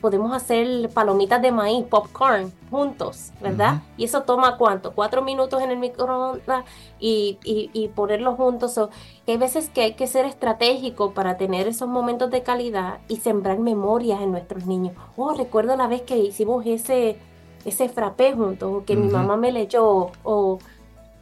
podemos 0.01 0.33
hacer 0.33 0.89
palomitas 0.91 1.43
de 1.43 1.53
maíz, 1.53 1.85
popcorn, 1.87 2.53
juntos, 2.71 3.33
¿verdad? 3.41 3.83
Y 3.97 4.05
eso 4.05 4.23
toma 4.23 4.57
cuánto? 4.57 4.93
Cuatro 4.93 5.23
minutos 5.23 5.63
en 5.63 5.71
el 5.71 5.79
microondas 5.79 6.65
y, 7.01 7.39
y, 7.45 7.89
ponerlos 7.89 8.37
juntos. 8.37 8.79
que 9.27 9.33
hay 9.33 9.39
veces 9.39 9.71
que 9.71 9.83
hay 9.83 9.95
que 9.95 10.07
ser 10.07 10.25
estratégico 10.27 11.13
para 11.13 11.37
tener 11.37 11.67
esos 11.67 11.89
momentos 11.89 12.31
de 12.31 12.43
calidad 12.43 12.99
y 13.09 13.17
sembrar 13.17 13.59
memorias 13.59 14.21
en 14.21 14.31
nuestros 14.31 14.67
niños. 14.67 14.95
Oh, 15.17 15.35
recuerdo 15.35 15.77
la 15.77 15.87
vez 15.87 16.03
que 16.03 16.19
hicimos 16.19 16.65
ese, 16.67 17.19
ese 17.65 17.89
frappé 17.89 18.35
juntos, 18.35 18.71
o 18.73 18.85
que 18.85 18.97
mi 18.97 19.09
mamá 19.09 19.37
me 19.37 19.53
leyó, 19.53 20.11
o, 20.23 20.59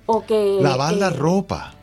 o 0.07 0.25
que... 0.27 0.59
Lavar 0.61 0.95
la 0.95 1.11
ropa. 1.11 1.76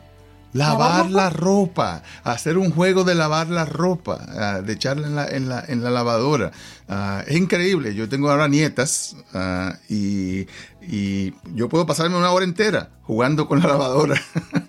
Lavar 0.54 1.10
la 1.10 1.30
ropa, 1.30 2.04
hacer 2.22 2.58
un 2.58 2.70
juego 2.70 3.02
de 3.02 3.16
lavar 3.16 3.48
la 3.48 3.64
ropa, 3.64 4.24
ah, 4.28 4.60
de 4.62 4.72
echarla 4.72 5.08
en 5.08 5.16
la, 5.16 5.26
en 5.26 5.48
la, 5.48 5.64
en 5.66 5.82
la 5.82 5.90
lavadora. 5.90 6.52
Ah, 6.88 7.24
es 7.26 7.36
increíble, 7.36 7.92
yo 7.96 8.08
tengo 8.08 8.30
ahora 8.30 8.46
nietas 8.46 9.16
ah, 9.32 9.76
y, 9.88 10.46
y, 10.80 11.34
yo 11.54 11.68
puedo 11.68 11.86
pasarme 11.86 12.16
una 12.16 12.30
hora 12.30 12.44
entera 12.44 12.90
jugando 13.02 13.48
con 13.48 13.58
la 13.58 13.66
lavadora, 13.66 14.14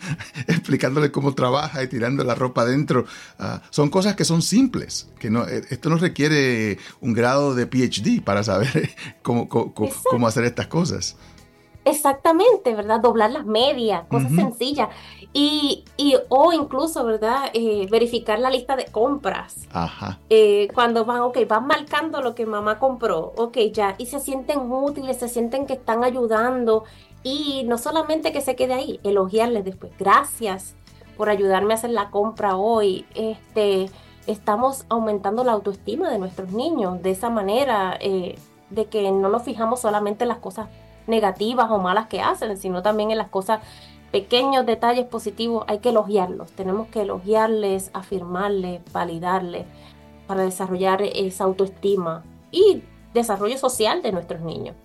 explicándole 0.48 1.12
cómo 1.12 1.36
trabaja 1.36 1.84
y 1.84 1.88
tirando 1.88 2.24
la 2.24 2.34
ropa 2.34 2.64
adentro. 2.64 3.06
son 3.70 3.90
cosas 3.90 4.16
que 4.16 4.26
son 4.26 4.42
simples, 4.42 5.08
que 5.20 5.30
no, 5.30 5.48
eh, 5.48 5.62
esto 5.70 5.90
no 5.90 5.98
requiere 5.98 6.80
un 7.00 7.14
grado 7.14 7.54
de 7.54 7.68
PhD 7.68 8.24
para 8.24 8.44
saber 8.44 8.90
cómo, 9.22 9.48
cómo, 9.48 9.72
cómo 10.10 10.28
hacer 10.28 10.46
estas 10.46 10.66
cosas. 10.66 11.16
Exactamente, 11.86 12.74
¿verdad? 12.74 13.00
Doblar 13.00 13.32
las 13.32 13.46
medias, 13.46 14.06
cosas 14.10 14.32
sencillas. 14.32 14.90
Y, 15.34 15.84
y, 15.98 16.16
o 16.30 16.52
incluso, 16.52 17.06
¿verdad? 17.06 17.52
Eh, 17.54 17.88
verificar 17.92 18.40
la 18.40 18.50
lista 18.50 18.76
de 18.76 18.86
compras. 18.86 19.68
Ajá. 19.72 20.20
Eh, 20.30 20.68
cuando 20.74 21.06
van, 21.06 21.22
ok, 21.22 21.38
van 21.48 21.68
marcando 21.68 22.22
lo 22.22 22.34
que 22.34 22.48
mamá 22.48 22.80
compró, 22.80 23.34
ok, 23.38 23.58
ya, 23.72 23.96
y 24.00 24.08
se 24.08 24.20
sienten 24.20 24.72
útiles, 24.72 25.18
se 25.18 25.28
sienten 25.28 25.68
que 25.68 25.74
están 25.74 26.04
ayudando. 26.04 26.86
Y 27.22 27.64
no 27.66 27.78
solamente 27.78 28.32
que 28.32 28.42
se 28.42 28.56
quede 28.56 28.74
ahí, 28.74 29.00
elogiarles 29.04 29.64
después. 29.64 29.92
Gracias 30.00 30.76
por 31.18 31.30
ayudarme 31.30 31.74
a 31.74 31.78
hacer 31.78 31.92
la 31.92 32.10
compra 32.10 32.56
hoy. 32.56 33.06
Este, 33.14 33.90
estamos 34.26 34.86
aumentando 34.90 35.44
la 35.44 35.52
autoestima 35.52 36.10
de 36.10 36.18
nuestros 36.18 36.52
niños 36.52 37.02
de 37.04 37.12
esa 37.12 37.30
manera, 37.30 37.96
eh, 38.00 38.38
de 38.72 38.86
que 38.86 39.12
no 39.12 39.30
nos 39.30 39.44
fijamos 39.44 39.82
solamente 39.82 40.24
en 40.24 40.30
las 40.30 40.40
cosas 40.40 40.68
negativas 41.08 41.70
o 41.70 41.80
malas 41.80 42.08
que 42.08 42.22
hacen, 42.22 42.58
sino 42.58 42.82
también 42.82 43.12
en 43.12 43.18
las 43.18 43.30
cosas 43.30 43.62
pequeños 44.12 44.66
detalles 44.66 45.06
positivos 45.06 45.66
hay 45.68 45.80
que 45.80 45.90
elogiarlos, 45.90 46.52
tenemos 46.52 46.88
que 46.88 47.02
elogiarles, 47.02 47.90
afirmarles, 47.94 48.82
validarles 48.94 49.66
para 50.28 50.44
desarrollar 50.44 51.02
esa 51.02 51.44
autoestima 51.44 52.24
y 52.52 52.84
desarrollo 53.14 53.58
social 53.58 54.02
de 54.02 54.12
nuestros 54.12 54.42
niños. 54.42 54.76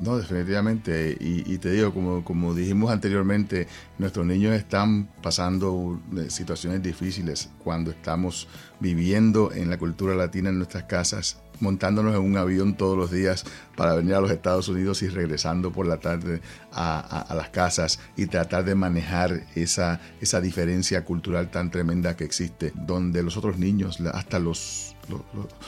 No, 0.00 0.16
definitivamente. 0.16 1.16
Y, 1.20 1.58
te 1.58 1.70
digo, 1.70 1.94
como, 1.94 2.24
como 2.24 2.54
dijimos 2.54 2.90
anteriormente, 2.90 3.68
nuestros 3.98 4.26
niños 4.26 4.52
están 4.52 5.08
pasando 5.22 6.00
situaciones 6.26 6.82
difíciles 6.82 7.50
cuando 7.62 7.92
estamos 7.92 8.48
viviendo 8.80 9.52
en 9.52 9.70
la 9.70 9.78
cultura 9.78 10.16
latina 10.16 10.48
en 10.48 10.56
nuestras 10.56 10.84
casas 10.84 11.40
montándonos 11.62 12.14
en 12.14 12.20
un 12.20 12.36
avión 12.36 12.74
todos 12.74 12.98
los 12.98 13.10
días 13.10 13.44
para 13.76 13.94
venir 13.94 14.14
a 14.14 14.20
los 14.20 14.30
Estados 14.30 14.68
Unidos 14.68 15.02
y 15.02 15.08
regresando 15.08 15.72
por 15.72 15.86
la 15.86 15.98
tarde 15.98 16.42
a, 16.72 17.32
las 17.34 17.48
casas 17.50 18.00
y 18.16 18.26
tratar 18.26 18.64
de 18.64 18.74
manejar 18.74 19.46
esa, 19.54 20.00
esa 20.20 20.40
diferencia 20.40 21.04
cultural 21.04 21.50
tan 21.50 21.70
tremenda 21.70 22.16
que 22.16 22.24
existe, 22.24 22.72
donde 22.74 23.22
los 23.22 23.36
otros 23.36 23.58
niños, 23.58 24.00
hasta 24.12 24.38
los 24.38 24.96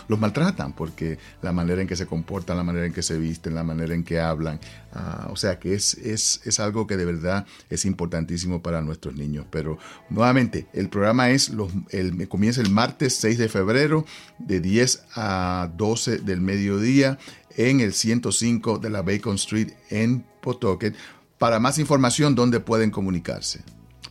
los 0.09 0.19
maltratan 0.19 0.73
porque 0.73 1.19
la 1.43 1.53
manera 1.53 1.83
en 1.83 1.89
que 1.89 1.97
se 1.97 2.07
comportan, 2.07 2.57
la 2.57 2.63
manera 2.63 2.87
en 2.87 2.93
que 2.93 3.03
se 3.03 3.19
visten, 3.19 3.55
la 3.55 3.65
manera 3.65 3.95
en 3.95 4.05
que 4.05 4.21
hablan. 4.21 4.61
Ah, 4.93 5.29
o 5.31 5.37
sea 5.37 5.59
que 5.59 5.75
es, 5.75 5.95
es, 5.95 6.41
es, 6.45 6.61
algo 6.61 6.87
que 6.87 6.97
de 6.97 7.05
verdad 7.05 7.47
es 7.69 7.85
importantísimo 7.85 8.63
para 8.63 8.81
nuestros 8.81 9.17
niños. 9.17 9.47
Pero 9.51 9.79
nuevamente, 10.09 10.67
el 10.73 10.89
programa 10.89 11.31
es, 11.31 11.51
los, 11.51 11.73
el, 11.91 12.29
comienza 12.29 12.61
el 12.61 12.71
martes 12.71 13.17
6 13.17 13.39
de 13.39 13.49
febrero 13.49 14.05
de 14.39 14.61
10 14.61 15.05
a 15.17 15.71
12 15.77 16.19
del 16.19 16.41
mediodía 16.41 17.19
en 17.57 17.81
el 17.81 17.93
105 17.93 18.79
de 18.79 18.91
la 18.91 19.03
Bacon 19.03 19.35
Street 19.35 19.73
en 19.91 20.25
Pawtucket. 20.41 20.95
Para 21.39 21.59
más 21.59 21.79
información, 21.79 22.35
¿dónde 22.35 22.61
pueden 22.61 22.91
comunicarse? 22.91 23.63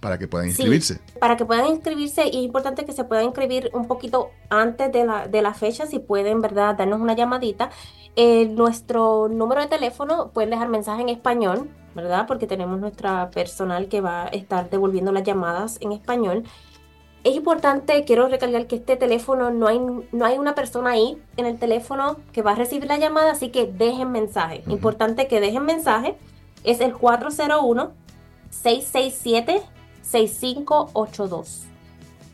Para 0.04 0.18
que 0.18 0.28
puedan 0.28 0.50
inscribirse. 0.50 1.00
para 1.18 1.38
que 1.38 1.46
puedan 1.46 1.68
inscribirse 1.68 2.26
y 2.26 2.40
es 2.40 2.44
importante 2.44 2.84
que 2.84 2.92
se 2.92 3.06
puedan 3.06 3.24
inscribir 3.24 3.72
un 3.74 3.88
poquito 3.88 4.32
antes 4.50 4.92
de 4.92 5.06
la, 5.06 5.30
de 5.30 5.42
la 5.42 5.54
fecha, 5.54 5.88
si 5.88 6.00
pueden, 6.00 6.42
¿verdad? 6.42 6.76
Darnos 6.76 7.00
una 7.00 7.16
llamadita. 7.16 7.70
Eh, 8.18 8.48
nuestro 8.48 9.30
número 9.30 9.62
de 9.62 9.68
teléfono, 9.68 10.30
pueden 10.34 10.50
dejar 10.50 10.68
mensaje 10.68 11.02
en 11.04 11.08
español, 11.08 11.70
¿verdad? 11.96 12.28
Porque 12.28 12.48
tenemos 12.48 12.82
nuestra 12.82 13.30
personal 13.30 13.88
que 13.88 14.02
va 14.02 14.26
a 14.26 14.28
estar 14.28 14.70
devolviendo 14.70 15.14
las 15.14 15.24
llamadas 15.24 15.78
en 15.80 15.94
español. 15.94 16.44
Es 17.24 17.34
importante, 17.38 18.04
quiero 18.04 18.28
recalcar 18.28 18.68
que 18.68 18.76
este 18.76 18.98
teléfono 18.98 19.52
no 19.52 19.68
hay, 19.68 19.80
no 20.12 20.26
hay 20.26 20.38
una 20.38 20.54
persona 20.54 20.90
ahí 20.90 21.18
en 21.38 21.46
el 21.46 21.58
teléfono 21.58 22.18
que 22.34 22.42
va 22.42 22.52
a 22.52 22.56
recibir 22.56 22.90
la 22.90 22.98
llamada, 22.98 23.32
así 23.32 23.48
que 23.48 23.68
dejen 23.68 24.12
mensaje. 24.12 24.64
Importante 24.68 25.28
que 25.28 25.40
dejen 25.40 25.64
mensaje. 25.64 26.18
Es 26.66 26.82
el 26.82 26.94
401 26.94 27.94
667 28.50 29.73
6582. 30.04 31.74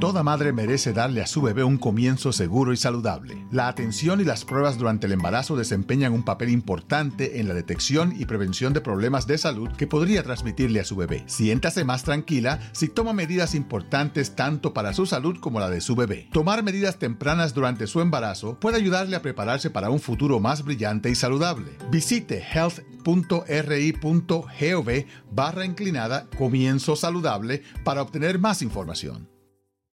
Toda 0.00 0.22
madre 0.22 0.54
merece 0.54 0.94
darle 0.94 1.20
a 1.20 1.26
su 1.26 1.42
bebé 1.42 1.62
un 1.62 1.76
comienzo 1.76 2.32
seguro 2.32 2.72
y 2.72 2.78
saludable. 2.78 3.44
La 3.50 3.68
atención 3.68 4.18
y 4.22 4.24
las 4.24 4.46
pruebas 4.46 4.78
durante 4.78 5.06
el 5.06 5.12
embarazo 5.12 5.56
desempeñan 5.56 6.14
un 6.14 6.22
papel 6.22 6.48
importante 6.48 7.38
en 7.38 7.48
la 7.48 7.52
detección 7.52 8.14
y 8.18 8.24
prevención 8.24 8.72
de 8.72 8.80
problemas 8.80 9.26
de 9.26 9.36
salud 9.36 9.68
que 9.76 9.86
podría 9.86 10.22
transmitirle 10.22 10.80
a 10.80 10.86
su 10.86 10.96
bebé. 10.96 11.22
Siéntase 11.26 11.84
más 11.84 12.02
tranquila 12.02 12.60
si 12.72 12.88
toma 12.88 13.12
medidas 13.12 13.54
importantes 13.54 14.34
tanto 14.34 14.72
para 14.72 14.94
su 14.94 15.04
salud 15.04 15.36
como 15.38 15.60
la 15.60 15.68
de 15.68 15.82
su 15.82 15.94
bebé. 15.94 16.30
Tomar 16.32 16.62
medidas 16.62 16.98
tempranas 16.98 17.52
durante 17.52 17.86
su 17.86 18.00
embarazo 18.00 18.58
puede 18.58 18.78
ayudarle 18.78 19.16
a 19.16 19.22
prepararse 19.22 19.68
para 19.68 19.90
un 19.90 20.00
futuro 20.00 20.40
más 20.40 20.64
brillante 20.64 21.10
y 21.10 21.14
saludable. 21.14 21.76
Visite 21.90 22.42
health.ri.gov 22.42 23.04
barra 25.30 25.66
inclinada 25.66 26.26
comienzo 26.38 26.96
saludable 26.96 27.62
para 27.84 28.00
obtener 28.00 28.38
más 28.38 28.62
información. 28.62 29.28